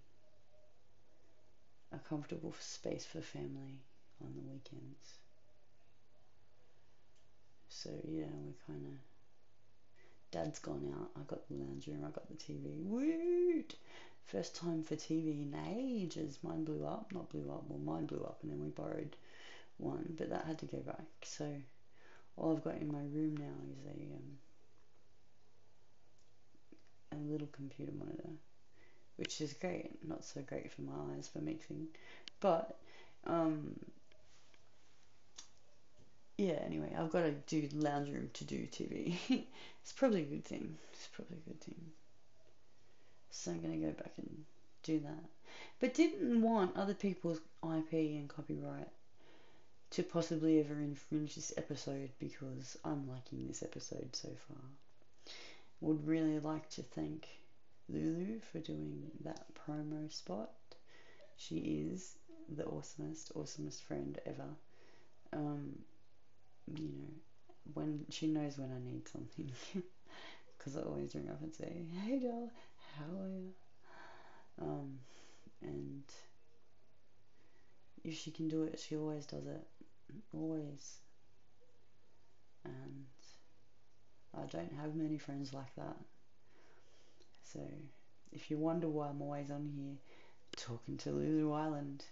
a 1.91 1.99
comfortable 1.99 2.55
space 2.59 3.05
for 3.05 3.21
family 3.21 3.81
on 4.21 4.33
the 4.35 4.41
weekends. 4.41 5.22
So 7.83 7.89
yeah, 8.07 8.31
we're 8.45 8.65
kind 8.65 8.85
of. 8.85 8.93
Dad's 10.31 10.59
gone 10.59 10.91
out. 10.97 11.11
I 11.15 11.23
got 11.27 11.47
the 11.47 11.55
lounge 11.55 11.85
room. 11.87 12.03
I 12.07 12.11
got 12.11 12.27
the 12.29 12.35
TV. 12.35 12.81
Woot! 12.85 13.75
First 14.25 14.55
time 14.55 14.83
for 14.83 14.95
TV 14.95 15.43
in 15.43 15.55
ages. 15.69 16.39
Mine 16.43 16.63
blew 16.63 16.85
up. 16.85 17.11
Not 17.13 17.29
blew 17.29 17.51
up. 17.51 17.65
Well, 17.67 17.79
mine 17.79 18.05
blew 18.05 18.23
up, 18.23 18.39
and 18.41 18.51
then 18.51 18.61
we 18.61 18.69
borrowed 18.69 19.17
one, 19.77 20.15
but 20.17 20.29
that 20.29 20.45
had 20.45 20.59
to 20.59 20.65
go 20.65 20.77
back. 20.77 21.05
So 21.23 21.45
all 22.37 22.55
I've 22.55 22.63
got 22.63 22.77
in 22.81 22.91
my 22.91 22.99
room 22.99 23.35
now 23.37 23.53
is 23.69 23.85
a 23.85 24.15
um, 24.15 24.37
a 27.11 27.31
little 27.31 27.49
computer 27.51 27.91
monitor, 27.99 28.29
which 29.17 29.41
is 29.41 29.53
great. 29.53 29.91
Not 30.07 30.23
so 30.23 30.41
great 30.41 30.71
for 30.71 30.83
my 30.83 30.93
eyes 31.15 31.27
for 31.27 31.39
mixing, 31.39 31.87
but 32.39 32.79
um, 33.27 33.75
yeah. 36.37 36.59
Anyway, 36.65 36.93
I've 36.97 37.11
got 37.11 37.21
to 37.21 37.31
do 37.47 37.67
lounge 37.73 38.09
room 38.09 38.29
to 38.33 38.43
do 38.43 38.67
TV. 38.67 39.17
it's 39.81 39.91
probably 39.91 40.21
a 40.21 40.25
good 40.25 40.45
thing. 40.45 40.77
It's 40.93 41.07
probably 41.07 41.37
a 41.37 41.49
good 41.49 41.61
thing. 41.61 41.81
So 43.29 43.51
I'm 43.51 43.61
gonna 43.61 43.77
go 43.77 43.91
back 43.91 44.13
and 44.17 44.45
do 44.83 44.99
that, 44.99 45.23
but 45.79 45.95
didn't 45.95 46.41
want 46.41 46.77
other 46.77 46.93
people's 46.93 47.39
IP 47.63 47.93
and 47.93 48.29
copyright 48.29 48.89
to 49.89 50.03
possibly 50.03 50.59
ever 50.59 50.75
infringe 50.75 51.35
this 51.35 51.51
episode 51.57 52.09
because 52.19 52.77
I'm 52.85 53.09
liking 53.09 53.47
this 53.47 53.63
episode 53.63 54.15
so 54.15 54.29
far. 54.47 55.33
Would 55.81 56.07
really 56.07 56.39
like 56.39 56.69
to 56.71 56.83
thank 56.83 57.27
Lulu 57.89 58.39
for 58.51 58.59
doing 58.59 59.11
that 59.23 59.45
promo 59.53 60.11
spot. 60.13 60.51
She 61.37 61.57
is 61.91 62.15
the 62.49 62.63
awesomest, 62.63 63.33
awesomest 63.33 63.81
friend 63.81 64.19
ever. 64.25 64.49
Um, 65.33 65.79
you 66.67 66.89
know, 66.89 67.13
when 67.73 68.05
she 68.09 68.27
knows 68.27 68.57
when 68.57 68.71
I 68.71 68.79
need 68.91 69.07
something, 69.07 69.51
because 70.57 70.77
I 70.77 70.81
always 70.81 71.15
ring 71.15 71.29
up 71.29 71.41
and 71.41 71.53
say, 71.53 71.85
"Hey, 72.03 72.19
doll, 72.19 72.51
how 72.97 73.21
are 73.21 73.29
you?" 73.29 73.53
Um, 74.61 74.99
and 75.61 76.03
if 78.03 78.15
she 78.15 78.31
can 78.31 78.47
do 78.47 78.63
it, 78.63 78.79
she 78.79 78.95
always 78.95 79.25
does 79.25 79.45
it 79.45 79.67
always. 80.33 80.97
And 82.65 83.05
I 84.33 84.45
don't 84.45 84.73
have 84.81 84.95
many 84.95 85.17
friends 85.17 85.53
like 85.53 85.73
that. 85.75 85.97
So 87.43 87.59
if 88.31 88.49
you 88.49 88.57
wonder 88.57 88.87
why 88.87 89.09
I'm 89.09 89.21
always 89.21 89.51
on 89.51 89.69
here 89.75 89.97
talking 90.55 90.97
to 90.97 91.11
Lulu 91.11 91.51
Island, 91.51 92.03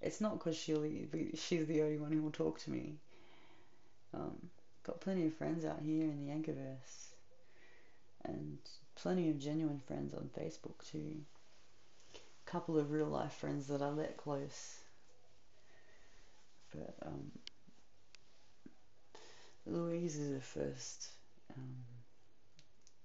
it's 0.00 0.20
not 0.20 0.38
because 0.38 0.56
she's 0.56 1.66
the 1.66 1.82
only 1.82 1.98
one 1.98 2.12
who 2.12 2.22
will 2.22 2.30
talk 2.30 2.60
to 2.60 2.70
me. 2.70 2.98
Um, 4.12 4.50
got 4.84 5.00
plenty 5.00 5.26
of 5.26 5.34
friends 5.34 5.64
out 5.64 5.80
here 5.82 6.04
in 6.04 6.26
the 6.26 6.32
Anchorverse, 6.32 7.14
and 8.24 8.58
plenty 8.94 9.30
of 9.30 9.38
genuine 9.38 9.80
friends 9.86 10.14
on 10.14 10.30
Facebook 10.38 10.84
too. 10.90 11.16
A 12.14 12.50
couple 12.50 12.78
of 12.78 12.90
real 12.90 13.06
life 13.06 13.32
friends 13.32 13.66
that 13.68 13.82
I 13.82 13.90
let 13.90 14.16
close 14.16 14.80
but 16.72 16.94
um, 17.04 17.30
Louise 19.66 20.16
is 20.16 20.34
the 20.34 20.40
first 20.40 21.08
um, 21.56 21.76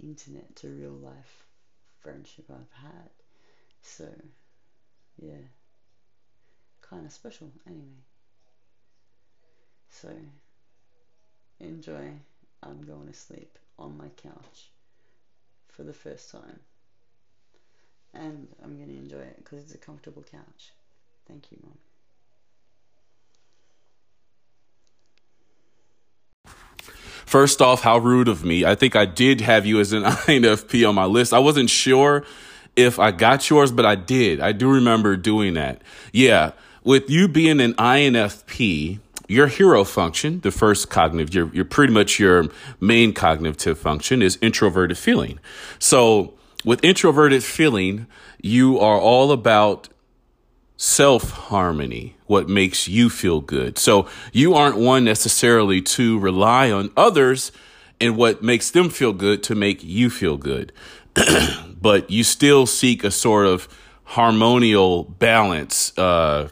internet 0.04 0.56
to 0.58 0.68
real 0.70 0.92
life 0.92 1.46
friendship 2.02 2.46
I've 2.50 2.84
had. 2.84 3.10
So, 3.82 4.08
yeah, 5.22 5.46
kind 6.82 7.06
of 7.06 7.12
special 7.12 7.52
anyway. 7.68 8.04
So, 9.90 10.10
enjoy. 11.60 12.12
I'm 12.64 12.84
going 12.84 13.08
to 13.08 13.14
sleep 13.14 13.58
on 13.78 13.98
my 13.98 14.08
couch 14.22 14.70
for 15.68 15.84
the 15.84 15.94
first 15.94 16.32
time. 16.32 16.60
And 18.14 18.48
I'm 18.64 18.78
going 18.78 18.90
to 18.90 18.98
enjoy 18.98 19.20
it 19.20 19.38
because 19.38 19.60
it's 19.60 19.76
a 19.76 19.78
comfortable 19.78 20.24
couch. 20.24 20.72
Thank 21.28 21.52
you, 21.52 21.58
Mom. 21.64 21.78
First 27.26 27.62
off, 27.62 27.82
how 27.82 27.98
rude 27.98 28.28
of 28.28 28.46
me. 28.46 28.64
I 28.64 28.76
think 28.76 28.96
I 28.96 29.06
did 29.06 29.42
have 29.42 29.66
you 29.66 29.80
as 29.80 29.92
an 29.92 30.04
INFP 30.04 30.88
on 30.88 30.96
my 30.96 31.06
list. 31.06 31.34
I 31.34 31.40
wasn't 31.40 31.70
sure 31.70 32.24
if 32.76 33.00
I 33.00 33.12
got 33.12 33.50
yours, 33.50 33.72
but 33.72 33.86
I 33.86 33.96
did. 33.96 34.40
I 34.40 34.52
do 34.52 34.70
remember 34.70 35.18
doing 35.18 35.56
that. 35.56 35.82
Yeah. 36.14 36.52
With 36.84 37.10
you 37.10 37.28
being 37.28 37.60
an 37.60 37.74
INFP, 37.74 39.00
your 39.28 39.48
hero 39.48 39.84
function, 39.84 40.40
the 40.42 40.52
first 40.52 40.90
cognitive, 40.90 41.34
your, 41.34 41.54
your 41.54 41.66
pretty 41.66 41.94
much 41.94 42.20
your 42.20 42.46
main 42.80 43.14
cognitive 43.14 43.78
function 43.78 44.22
is 44.22 44.38
introverted 44.42 44.98
feeling. 44.98 45.40
So 45.80 46.34
with 46.64 46.84
introverted 46.84 47.44
feeling, 47.44 48.08
you 48.42 48.80
are 48.80 49.00
all 49.00 49.32
about 49.32 49.90
self 50.78 51.32
harmony, 51.32 52.16
what 52.26 52.50
makes 52.50 52.88
you 52.88 53.10
feel 53.10 53.42
good. 53.42 53.78
So 53.78 54.08
you 54.32 54.54
aren't 54.54 54.78
one 54.78 55.04
necessarily 55.04 55.82
to 55.82 56.20
rely 56.20 56.72
on 56.72 56.92
others 56.98 57.52
and 58.02 58.18
what 58.18 58.44
makes 58.44 58.72
them 58.72 58.90
feel 58.90 59.14
good 59.14 59.42
to 59.44 59.56
make 59.56 59.84
you 59.84 60.10
feel 60.10 60.38
good. 60.38 60.72
but 61.82 62.10
you 62.10 62.24
still 62.24 62.66
seek 62.66 63.04
a 63.04 63.12
sort 63.12 63.46
of 63.46 63.68
harmonial 64.04 65.04
balance 65.04 65.98
uh, 65.98 66.50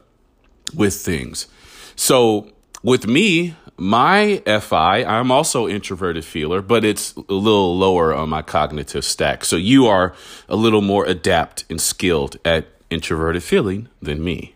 with 0.73 0.95
things. 0.95 1.47
So 1.95 2.51
with 2.83 3.07
me, 3.07 3.55
my 3.77 4.43
FI, 4.45 5.03
I'm 5.03 5.31
also 5.31 5.67
introverted 5.67 6.25
feeler, 6.25 6.61
but 6.61 6.85
it's 6.85 7.15
a 7.15 7.33
little 7.33 7.77
lower 7.77 8.13
on 8.13 8.29
my 8.29 8.41
cognitive 8.41 9.05
stack. 9.05 9.45
So 9.45 9.55
you 9.55 9.87
are 9.87 10.13
a 10.49 10.55
little 10.55 10.81
more 10.81 11.05
adept 11.05 11.65
and 11.69 11.81
skilled 11.81 12.37
at 12.45 12.67
introverted 12.89 13.43
feeling 13.43 13.87
than 14.01 14.23
me. 14.23 14.53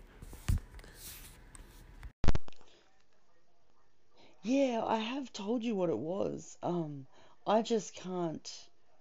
Yeah, 4.44 4.84
I 4.86 4.98
have 4.98 5.34
told 5.34 5.64
you 5.64 5.76
what 5.76 5.90
it 5.90 5.98
was. 5.98 6.58
Um, 6.62 7.08
I 7.46 7.62
just 7.62 7.96
can't 7.96 8.50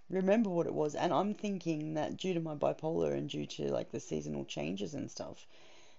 remember 0.08 0.50
what 0.50 0.66
it 0.66 0.74
was, 0.74 0.94
and 0.94 1.12
I'm 1.12 1.34
thinking 1.34 1.94
that 1.94 2.16
due 2.16 2.34
to 2.34 2.40
my 2.40 2.54
bipolar 2.54 3.12
and 3.12 3.28
due 3.28 3.46
to 3.46 3.64
like 3.72 3.90
the 3.90 4.00
seasonal 4.00 4.44
changes 4.44 4.94
and 4.94 5.10
stuff, 5.10 5.46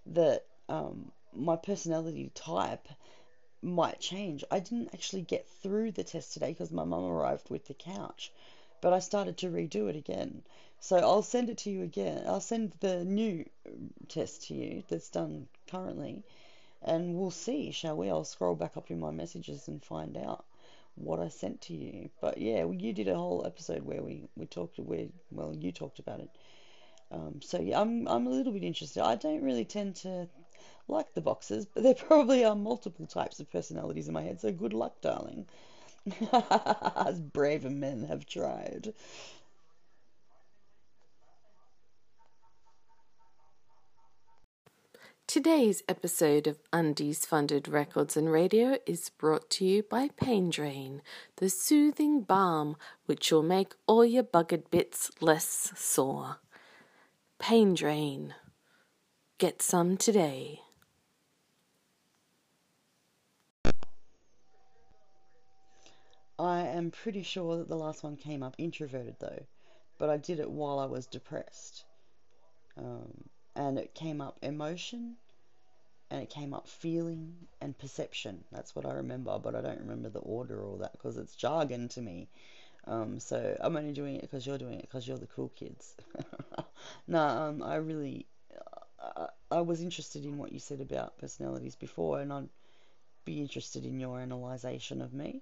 that 0.08 0.44
um, 0.68 1.12
my 1.34 1.56
personality 1.56 2.32
type 2.34 2.88
might 3.62 4.00
change. 4.00 4.44
I 4.52 4.60
didn't 4.60 4.94
actually 4.94 5.24
get 5.24 5.48
through 5.62 5.92
the 5.92 6.04
test 6.04 6.34
today 6.34 6.52
because 6.52 6.72
my 6.72 6.84
mum 6.84 7.06
arrived 7.06 7.50
with 7.50 7.66
the 7.66 7.74
couch, 7.74 8.32
but 8.82 8.94
I 8.94 9.00
started 9.00 9.38
to 9.38 9.50
redo 9.50 9.90
it 9.90 9.96
again. 9.96 10.44
So 10.80 10.98
I'll 10.98 11.24
send 11.24 11.50
it 11.50 11.58
to 11.60 11.72
you 11.72 11.84
again. 11.84 12.24
I'll 12.28 12.40
send 12.40 12.74
the 12.80 13.04
new 13.04 13.46
test 14.08 14.48
to 14.48 14.54
you 14.54 14.84
that's 14.88 15.10
done 15.10 15.48
currently, 15.68 16.24
and 16.84 17.16
we'll 17.16 17.32
see, 17.32 17.72
shall 17.72 17.98
we? 17.98 18.10
I'll 18.10 18.24
scroll 18.24 18.56
back 18.56 18.78
up 18.78 18.92
in 18.92 19.00
my 19.00 19.12
messages 19.12 19.68
and 19.68 19.84
find 19.84 20.16
out 20.18 20.46
what 20.96 21.20
I 21.20 21.30
sent 21.30 21.62
to 21.62 21.74
you. 21.74 22.10
But 22.22 22.38
yeah, 22.38 22.64
well, 22.64 22.76
you 22.76 22.94
did 22.94 23.08
a 23.08 23.16
whole 23.16 23.46
episode 23.46 23.84
where 23.84 24.02
we 24.02 24.28
we 24.36 24.46
talked 24.46 24.78
where 24.80 25.08
well 25.32 25.56
you 25.56 25.72
talked 25.72 26.00
about 26.00 26.20
it. 26.20 26.30
Um, 27.12 27.42
so 27.42 27.60
yeah, 27.60 27.80
I'm 27.80 28.08
I'm 28.08 28.28
a 28.28 28.32
little 28.32 28.54
bit 28.54 28.64
interested. 28.64 29.04
I 29.04 29.16
don't 29.16 29.44
really 29.44 29.66
tend 29.66 29.96
to 29.98 30.28
like 30.88 31.14
the 31.14 31.22
boxes, 31.22 31.66
but 31.66 31.84
there 31.84 31.94
probably 32.08 32.44
are 32.44 32.56
multiple 32.56 33.06
types 33.06 33.40
of 33.40 33.52
personalities 33.52 34.08
in 34.08 34.14
my 34.14 34.22
head. 34.22 34.42
So 34.42 34.52
good 34.52 34.74
luck, 34.74 35.02
darling. 35.02 35.48
As 36.96 37.20
braver 37.20 37.70
men 37.70 38.06
have 38.06 38.26
tried. 38.26 38.94
Today's 45.28 45.84
episode 45.90 46.48
of 46.48 46.58
Undies 46.72 47.26
Funded 47.26 47.68
Records 47.68 48.16
and 48.16 48.32
Radio 48.32 48.78
is 48.86 49.10
brought 49.10 49.50
to 49.52 49.66
you 49.66 49.84
by 49.84 50.10
Pain 50.16 50.50
Drain, 50.50 51.02
the 51.36 51.50
soothing 51.50 52.22
balm 52.22 52.78
which 53.08 53.30
will 53.30 53.44
make 53.44 53.74
all 53.88 54.06
your 54.06 54.24
buggered 54.24 54.72
bits 54.72 55.12
less 55.20 55.74
sore. 55.76 56.38
Pain 57.40 57.74
Drain. 57.74 58.36
Get 59.40 59.62
some 59.62 59.98
today. 59.98 60.62
I 66.40 66.62
am 66.62 66.90
pretty 66.90 67.22
sure 67.22 67.58
that 67.58 67.70
the 67.70 67.76
last 67.76 68.04
one 68.04 68.16
came 68.16 68.42
up 68.42 68.56
introverted 68.58 69.18
though, 69.20 69.46
but 70.00 70.10
I 70.10 70.18
did 70.18 70.40
it 70.40 70.50
while 70.50 70.80
I 70.80 70.86
was 70.86 71.06
depressed. 71.06 71.86
Um, 72.78 73.26
and 73.56 73.78
it 73.78 73.94
came 73.94 74.22
up 74.22 74.40
emotion, 74.42 75.18
and 76.10 76.24
it 76.24 76.32
came 76.32 76.56
up 76.56 76.68
feeling 76.68 77.36
and 77.62 77.78
perception. 77.78 78.44
That's 78.52 78.76
what 78.76 78.88
I 78.88 78.94
remember, 78.94 79.38
but 79.38 79.54
I 79.54 79.62
don't 79.62 79.82
remember 79.82 80.10
the 80.10 80.20
order 80.20 80.60
or 80.60 80.80
that 80.80 80.94
because 80.94 81.16
it's 81.16 81.36
jargon 81.36 81.90
to 81.90 82.02
me. 82.02 82.28
Um, 82.88 83.20
so 83.20 83.56
I'm 83.60 83.78
only 83.78 83.94
doing 83.94 84.16
it 84.16 84.22
because 84.22 84.48
you're 84.48 84.58
doing 84.58 84.80
it 84.80 84.90
because 84.90 85.08
you're 85.08 85.20
the 85.20 85.28
cool 85.28 85.50
kids. 85.50 85.96
no, 87.08 87.20
um, 87.20 87.62
I 87.62 87.76
really, 87.76 88.26
I, 89.52 89.62
was 89.62 89.82
interested 89.82 90.26
in 90.26 90.38
what 90.38 90.52
you 90.52 90.60
said 90.60 90.82
about 90.82 91.18
personalities 91.18 91.76
before, 91.76 92.20
and 92.20 92.32
I'd 92.32 92.50
be 93.26 93.42
interested 93.42 93.86
in 93.86 94.00
your 94.00 94.20
analysation 94.20 95.02
of 95.02 95.14
me. 95.14 95.42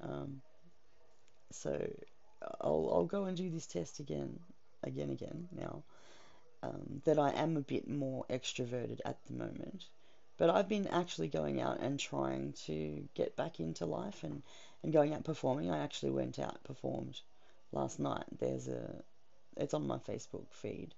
Um, 0.00 0.42
so 1.52 1.70
I'll 2.60 2.90
I'll 2.92 3.04
go 3.04 3.24
and 3.24 3.36
do 3.36 3.50
this 3.50 3.66
test 3.66 4.00
again, 4.00 4.38
again, 4.82 5.10
again 5.10 5.48
now. 5.52 5.82
Um, 6.62 7.02
that 7.04 7.18
I 7.18 7.30
am 7.32 7.56
a 7.58 7.60
bit 7.60 7.88
more 7.88 8.24
extroverted 8.30 9.00
at 9.04 9.18
the 9.26 9.34
moment. 9.34 9.84
But 10.36 10.50
I've 10.50 10.68
been 10.68 10.88
actually 10.88 11.28
going 11.28 11.60
out 11.60 11.80
and 11.80 12.00
trying 12.00 12.54
to 12.66 13.06
get 13.14 13.36
back 13.36 13.60
into 13.60 13.86
life 13.86 14.24
and, 14.24 14.42
and 14.82 14.92
going 14.92 15.14
out 15.14 15.24
performing. 15.24 15.70
I 15.70 15.78
actually 15.78 16.12
went 16.12 16.38
out 16.38 16.64
performed 16.64 17.20
last 17.70 18.00
night. 18.00 18.24
There's 18.40 18.66
a 18.66 19.02
it's 19.56 19.74
on 19.74 19.86
my 19.86 19.98
Facebook 19.98 20.46
feed. 20.50 20.94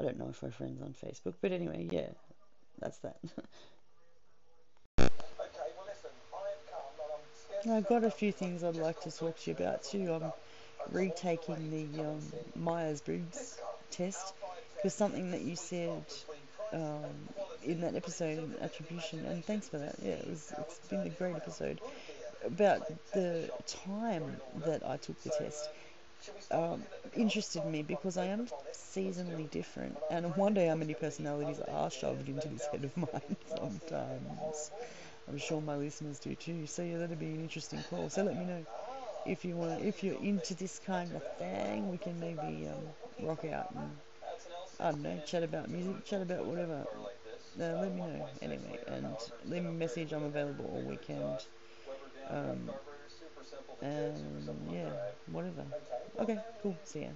I 0.00 0.02
don't 0.02 0.18
know 0.18 0.28
if 0.30 0.42
we're 0.42 0.50
friends 0.50 0.80
on 0.80 0.94
Facebook, 0.94 1.34
but 1.42 1.52
anyway, 1.52 1.86
yeah, 1.90 2.08
that's 2.78 2.96
that. 2.98 3.18
I've 7.70 7.86
got 7.86 8.04
a 8.04 8.10
few 8.10 8.32
things 8.32 8.64
I'd 8.64 8.76
like 8.76 9.02
to 9.02 9.10
talk 9.10 9.38
to 9.40 9.50
you 9.50 9.56
about 9.56 9.84
too. 9.84 10.10
I'm 10.10 10.32
retaking 10.90 11.70
the 11.70 12.02
um, 12.02 12.22
Myers 12.56 13.02
Briggs 13.02 13.58
test 13.90 14.32
because 14.76 14.94
something 14.94 15.32
that 15.32 15.42
you 15.42 15.54
said 15.54 16.06
um, 16.72 17.28
in 17.62 17.82
that 17.82 17.94
episode, 17.94 18.56
attribution, 18.62 19.26
and 19.26 19.44
thanks 19.44 19.68
for 19.68 19.76
that. 19.76 19.96
Yeah, 20.02 20.12
it 20.12 20.28
was, 20.28 20.54
it's 20.60 20.78
been 20.88 21.00
a 21.00 21.10
great 21.10 21.36
episode 21.36 21.78
about 22.42 22.86
the 23.12 23.50
time 23.66 24.40
that 24.64 24.82
I 24.86 24.96
took 24.96 25.22
the 25.22 25.30
test. 25.38 25.68
Um, 26.50 26.86
interested 27.14 27.64
me 27.64 27.82
because 27.82 28.16
I 28.16 28.26
am 28.26 28.48
seasonally 28.72 29.50
different, 29.50 29.98
and 30.10 30.26
I 30.26 30.30
wonder 30.30 30.66
how 30.68 30.74
many 30.74 30.94
personalities 30.94 31.60
are 31.60 31.90
shoved 31.90 32.28
into 32.28 32.48
this 32.48 32.66
head 32.66 32.84
of 32.84 32.96
mine 32.96 33.36
sometimes. 33.46 34.70
I'm 35.28 35.38
sure 35.38 35.60
my 35.60 35.76
listeners 35.76 36.18
do 36.20 36.34
too. 36.34 36.66
So 36.66 36.82
yeah, 36.82 36.98
that'd 36.98 37.18
be 37.18 37.34
an 37.34 37.40
interesting 37.42 37.84
call. 37.84 38.10
So 38.10 38.22
let 38.24 38.36
me 38.36 38.44
know 38.44 38.66
if 39.24 39.44
you 39.44 39.56
want, 39.56 39.82
if 39.82 40.02
you're 40.02 40.16
into 40.16 40.54
this 40.54 40.78
kind 40.78 41.12
of 41.14 41.22
thing. 41.38 41.88
We 41.90 41.98
can 41.98 42.18
maybe 42.20 42.68
um, 42.68 42.94
rock 43.18 43.44
out 43.44 43.72
and 43.74 44.00
I 44.80 44.90
don't 44.92 45.02
know, 45.02 45.20
chat 45.26 45.42
about 45.42 45.68
music, 45.70 46.04
chat 46.04 46.22
about 46.22 46.46
whatever. 46.46 46.86
Uh, 47.60 47.74
let 47.80 47.92
me 47.92 48.02
know 48.02 48.28
anyway, 48.42 48.78
and 48.86 49.16
leave 49.44 49.62
me 49.62 49.68
a 49.70 49.72
message. 49.72 50.12
I'm 50.12 50.24
available 50.24 50.66
all 50.66 50.82
weekend. 50.82 51.46
Um, 52.28 52.70
and 53.82 54.48
yeah, 54.72 54.90
whatever. 55.32 55.64
Okay, 56.18 56.38
cool. 56.62 56.76
See 56.84 57.02
ya. 57.02 57.08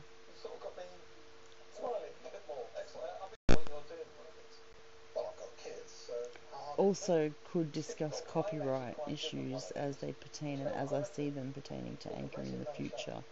Also, 6.77 7.33
could 7.53 7.71
discuss 7.73 8.21
copyright 8.33 8.97
issues 9.09 9.71
as 9.73 9.97
they 9.99 10.13
pertain 10.13 10.59
and 10.59 10.75
as 10.75 10.93
I 10.93 11.03
see 11.03 11.31
them 11.31 11.53
pertaining 11.53 11.97
to 11.99 12.13
Anchor 12.17 12.43
in 12.43 12.59
the 12.59 12.67
future. 12.67 13.23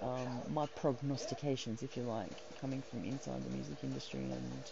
Um, 0.00 0.40
my 0.54 0.66
prognostications, 0.66 1.82
if 1.82 1.96
you 1.96 2.04
like, 2.04 2.30
coming 2.60 2.82
from 2.82 3.04
inside 3.04 3.44
the 3.44 3.50
music 3.50 3.76
industry 3.82 4.20
and 4.20 4.62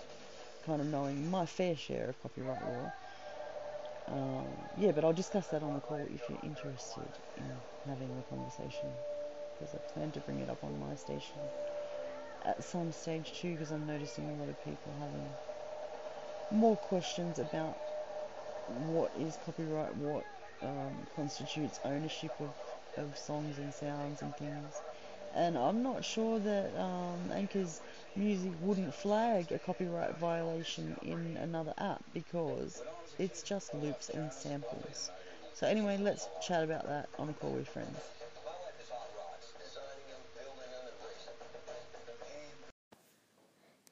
kind 0.64 0.80
of 0.80 0.86
knowing 0.86 1.30
my 1.30 1.44
fair 1.46 1.76
share 1.76 2.08
of 2.08 2.22
copyright 2.22 2.62
law. 2.62 2.92
Um, 4.08 4.68
yeah, 4.76 4.92
but 4.92 5.04
I'll 5.04 5.12
discuss 5.12 5.48
that 5.48 5.62
on 5.62 5.74
the 5.74 5.80
call 5.80 6.06
if 6.08 6.28
you're 6.28 6.38
interested 6.42 7.08
in 7.36 7.60
having 7.86 8.16
the 8.16 8.22
conversation, 8.22 8.92
because 9.54 9.74
I 9.74 9.78
plan 9.92 10.12
to 10.12 10.20
bring 10.20 10.40
it 10.40 10.48
up 10.48 10.62
on 10.64 10.78
my 10.78 10.94
station 10.94 11.40
at 12.42 12.62
some 12.64 12.92
stage 12.92 13.40
too, 13.40 13.52
because 13.52 13.70
I'm 13.72 13.86
noticing 13.86 14.28
a 14.30 14.34
lot 14.34 14.48
of 14.48 14.60
people 14.64 14.94
having 15.00 15.36
more 16.50 16.76
questions 16.76 17.38
about 17.38 17.76
what 18.66 19.12
is 19.16 19.36
copyright, 19.36 19.94
what 19.96 20.26
um, 20.62 21.06
constitutes 21.14 21.80
ownership 21.84 22.32
of, 22.40 22.52
of 22.96 23.16
songs 23.18 23.58
and 23.58 23.72
sounds 23.74 24.22
and 24.22 24.36
things. 24.36 24.82
And 25.34 25.58
I'm 25.58 25.82
not 25.82 26.04
sure 26.04 26.38
that 26.40 26.74
um, 26.80 27.30
Anchor's 27.32 27.80
music 28.14 28.54
wouldn't 28.60 28.94
flag 28.94 29.52
a 29.52 29.58
copyright 29.58 30.16
violation 30.16 30.96
in 31.02 31.36
another 31.36 31.74
app 31.78 32.02
because 32.14 32.82
it's 33.18 33.42
just 33.42 33.74
loops 33.74 34.08
and 34.10 34.32
samples. 34.32 35.10
So 35.54 35.66
anyway, 35.66 35.96
let's 35.98 36.28
chat 36.46 36.64
about 36.64 36.86
that 36.86 37.08
on 37.18 37.28
a 37.28 37.32
call 37.32 37.50
with 37.50 37.68
friends. 37.68 37.98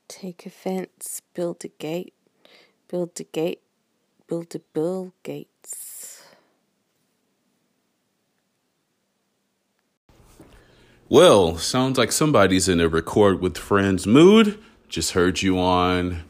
Take 0.09 0.47
a 0.47 0.51
fence, 0.51 1.23
build 1.35 1.65
a 1.65 1.69
gate, 1.69 2.15
build 2.89 3.19
a 3.19 3.25
gate, 3.25 3.63
build 4.27 4.55
a 4.55 4.59
Bill 4.59 5.13
Gates. 5.23 6.23
Well, 11.09 11.59
sounds 11.59 11.99
like 11.99 12.13
somebody's 12.13 12.69
in 12.69 12.81
a 12.81 12.89
record 12.89 13.41
with 13.41 13.59
friends 13.59 14.07
mood. 14.07 14.59
Just 14.89 15.13
heard 15.13 15.43
you 15.43 15.59
on 15.59 16.25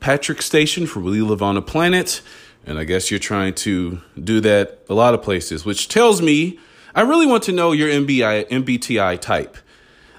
Patrick 0.00 0.42
Station 0.42 0.86
for 0.86 1.00
We 1.00 1.20
Live 1.20 1.42
on 1.42 1.56
a 1.56 1.62
Planet. 1.62 2.22
And 2.66 2.78
I 2.78 2.84
guess 2.84 3.10
you're 3.10 3.20
trying 3.20 3.54
to 3.54 4.00
do 4.22 4.40
that 4.40 4.80
a 4.88 4.94
lot 4.94 5.14
of 5.14 5.22
places, 5.22 5.64
which 5.64 5.88
tells 5.88 6.20
me 6.20 6.58
I 6.94 7.02
really 7.02 7.26
want 7.26 7.44
to 7.44 7.52
know 7.52 7.72
your 7.72 7.88
MBI, 7.88 8.48
MBTI 8.48 9.20
type. 9.20 9.56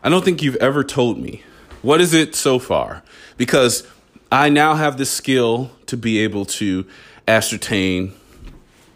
I 0.04 0.10
don't 0.10 0.24
think 0.24 0.42
you've 0.42 0.56
ever 0.58 0.84
told 0.84 1.20
me. 1.20 1.44
What 1.82 2.00
is 2.00 2.14
it 2.14 2.36
so 2.36 2.60
far? 2.60 3.04
Because 3.38 3.88
I 4.32 4.50
now 4.50 4.76
have 4.76 4.98
the 4.98 5.06
skill 5.06 5.72
to 5.88 5.98
be 5.98 6.20
able 6.20 6.46
to 6.46 6.86
ascertain 7.28 8.14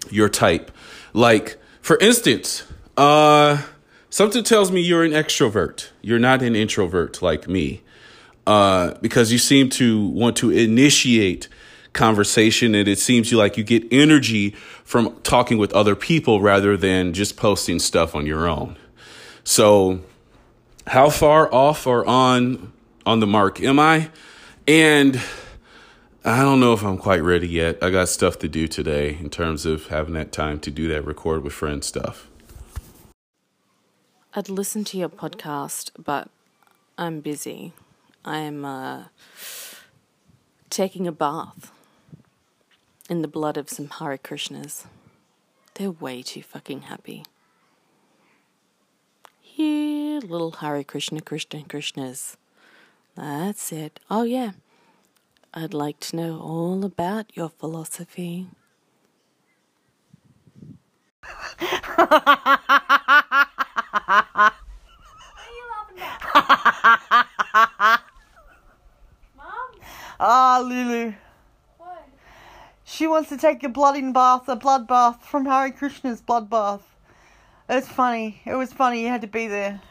your 0.10 0.30
type. 0.30 0.72
Like, 1.14 1.58
for 1.82 1.98
instance, 1.98 2.64
uh, 2.96 3.62
something 4.10 4.44
tells 4.44 4.72
me 4.72 4.82
you're 4.82 5.04
an 5.04 5.12
extrovert. 5.12 5.90
You're 6.02 6.20
not 6.20 6.42
an 6.42 6.56
introvert 6.56 7.22
like 7.22 7.48
me. 7.48 7.82
Uh, 8.48 8.94
because 9.02 9.32
you 9.32 9.38
seem 9.40 9.70
to 9.70 10.08
want 10.10 10.38
to 10.38 10.52
initiate 10.52 11.48
conversation 11.94 12.76
and 12.76 12.88
it 12.88 13.00
seems 13.00 13.32
you 13.32 13.38
like 13.38 13.58
you 13.58 13.64
get 13.64 13.84
energy 13.92 14.52
from 14.84 15.16
talking 15.24 15.58
with 15.58 15.74
other 15.74 15.96
people 15.96 16.42
rather 16.42 16.78
than 16.78 17.14
just 17.14 17.38
posting 17.38 17.80
stuff 17.80 18.14
on 18.14 18.28
your 18.28 18.48
own. 18.48 18.78
So, 19.44 20.02
how 20.86 21.10
far 21.10 21.52
off 21.52 21.88
or 21.88 22.06
on 22.06 22.72
on 23.06 23.20
the 23.20 23.28
mark 23.28 23.62
am 23.62 23.80
I? 23.80 24.10
And 24.68 25.20
I 26.24 26.42
don't 26.42 26.60
know 26.60 26.74
if 26.74 26.84
I'm 26.84 26.98
quite 26.98 27.24
ready 27.24 27.48
yet. 27.48 27.78
I 27.84 27.90
got 27.92 28.10
stuff 28.10 28.40
to 28.40 28.48
do 28.48 28.68
today 28.68 29.18
in 29.20 29.30
terms 29.30 29.66
of 29.66 29.88
having 29.88 30.14
that 30.16 30.32
time 30.32 30.60
to 30.62 30.72
do 30.72 30.88
that 30.90 31.06
record 31.06 31.44
with 31.44 31.54
friends 31.54 31.88
stuff. 31.88 32.28
I'd 34.34 34.50
listen 34.50 34.84
to 34.86 34.98
your 34.98 35.10
podcast, 35.10 35.92
but 36.04 36.30
I'm 36.98 37.22
busy. 37.22 37.74
I'm 38.26 38.66
uh, 38.66 39.04
taking 40.72 41.06
a 41.06 41.12
bath 41.12 41.72
in 43.08 43.22
the 43.22 43.28
blood 43.28 43.56
of 43.56 43.70
some 43.70 43.88
Hare 43.88 44.18
Krishnas. 44.18 44.88
They're 45.76 45.92
way 45.92 46.24
too 46.24 46.42
fucking 46.42 46.84
happy. 46.84 47.24
Here, 49.42 50.20
little 50.22 50.54
Hare 50.54 50.84
Krishna, 50.84 51.22
Krishna, 51.22 51.62
Krishnas. 51.62 52.36
That's 53.16 53.72
it. 53.72 54.00
Oh, 54.10 54.24
yeah. 54.24 54.54
I'd 55.54 55.76
like 55.76 56.00
to 56.02 56.16
know 56.16 56.40
all 56.40 56.84
about 56.84 57.28
your 57.36 57.50
philosophy. 57.50 58.48
What 65.36 65.38
are 65.38 65.56
you 65.56 65.66
laughing 65.72 65.98
about? 65.98 66.22
Mom? 69.36 69.70
Ah, 70.20 70.62
Lulu. 70.64 71.14
What? 71.78 72.08
She 72.84 73.08
wants 73.08 73.30
to 73.30 73.38
take 73.38 73.64
a 73.64 73.70
blood 73.70 73.98
in 73.98 74.14
bath, 74.14 74.48
a 74.48 74.56
blood 74.56 74.88
bath 74.88 75.26
from 75.26 75.46
Hare 75.46 75.72
Krishna's 75.72 76.22
blood 76.22 76.50
bath. 76.50 76.96
It's 77.68 77.88
funny. 77.88 78.42
It 78.46 78.56
was 78.56 78.72
funny. 78.72 79.02
You 79.02 79.10
had 79.10 79.22
to 79.22 79.28
be 79.28 79.48
there. 79.48 79.82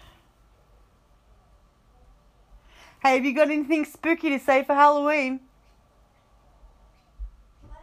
Hey, 3.02 3.16
have 3.16 3.24
you 3.24 3.34
got 3.34 3.50
anything 3.50 3.84
spooky 3.84 4.30
to 4.30 4.38
say 4.38 4.64
for 4.64 4.74
Halloween? 4.74 5.40
What? 7.60 7.78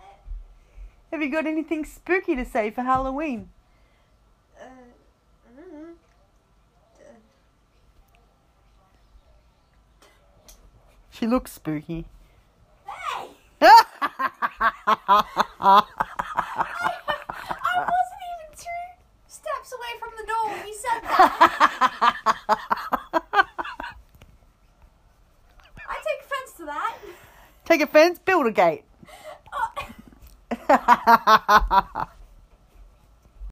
Have 1.11 1.21
you 1.21 1.29
got 1.29 1.45
anything 1.45 1.85
spooky 1.85 2.35
to 2.35 2.45
say 2.45 2.71
for 2.71 2.81
Halloween? 2.81 3.49
Uh, 4.59 4.65
She 11.11 11.27
looks 11.27 11.51
spooky. 11.51 12.05
I 14.91 15.83
wasn't 17.77 18.21
even 18.31 18.49
two 18.57 18.83
steps 19.27 19.71
away 19.73 19.93
from 19.99 20.11
the 20.17 20.25
door 20.27 20.49
when 20.49 20.67
you 20.67 20.75
said 20.75 21.01
that. 21.03 22.15
I 25.87 25.95
take 26.03 26.21
offence 26.25 26.51
to 26.57 26.65
that. 26.65 26.97
Take 27.65 27.81
offence? 27.81 28.19
Build 28.19 28.47
a 28.47 28.51
gate. 28.51 28.83
Oh. 30.69 32.07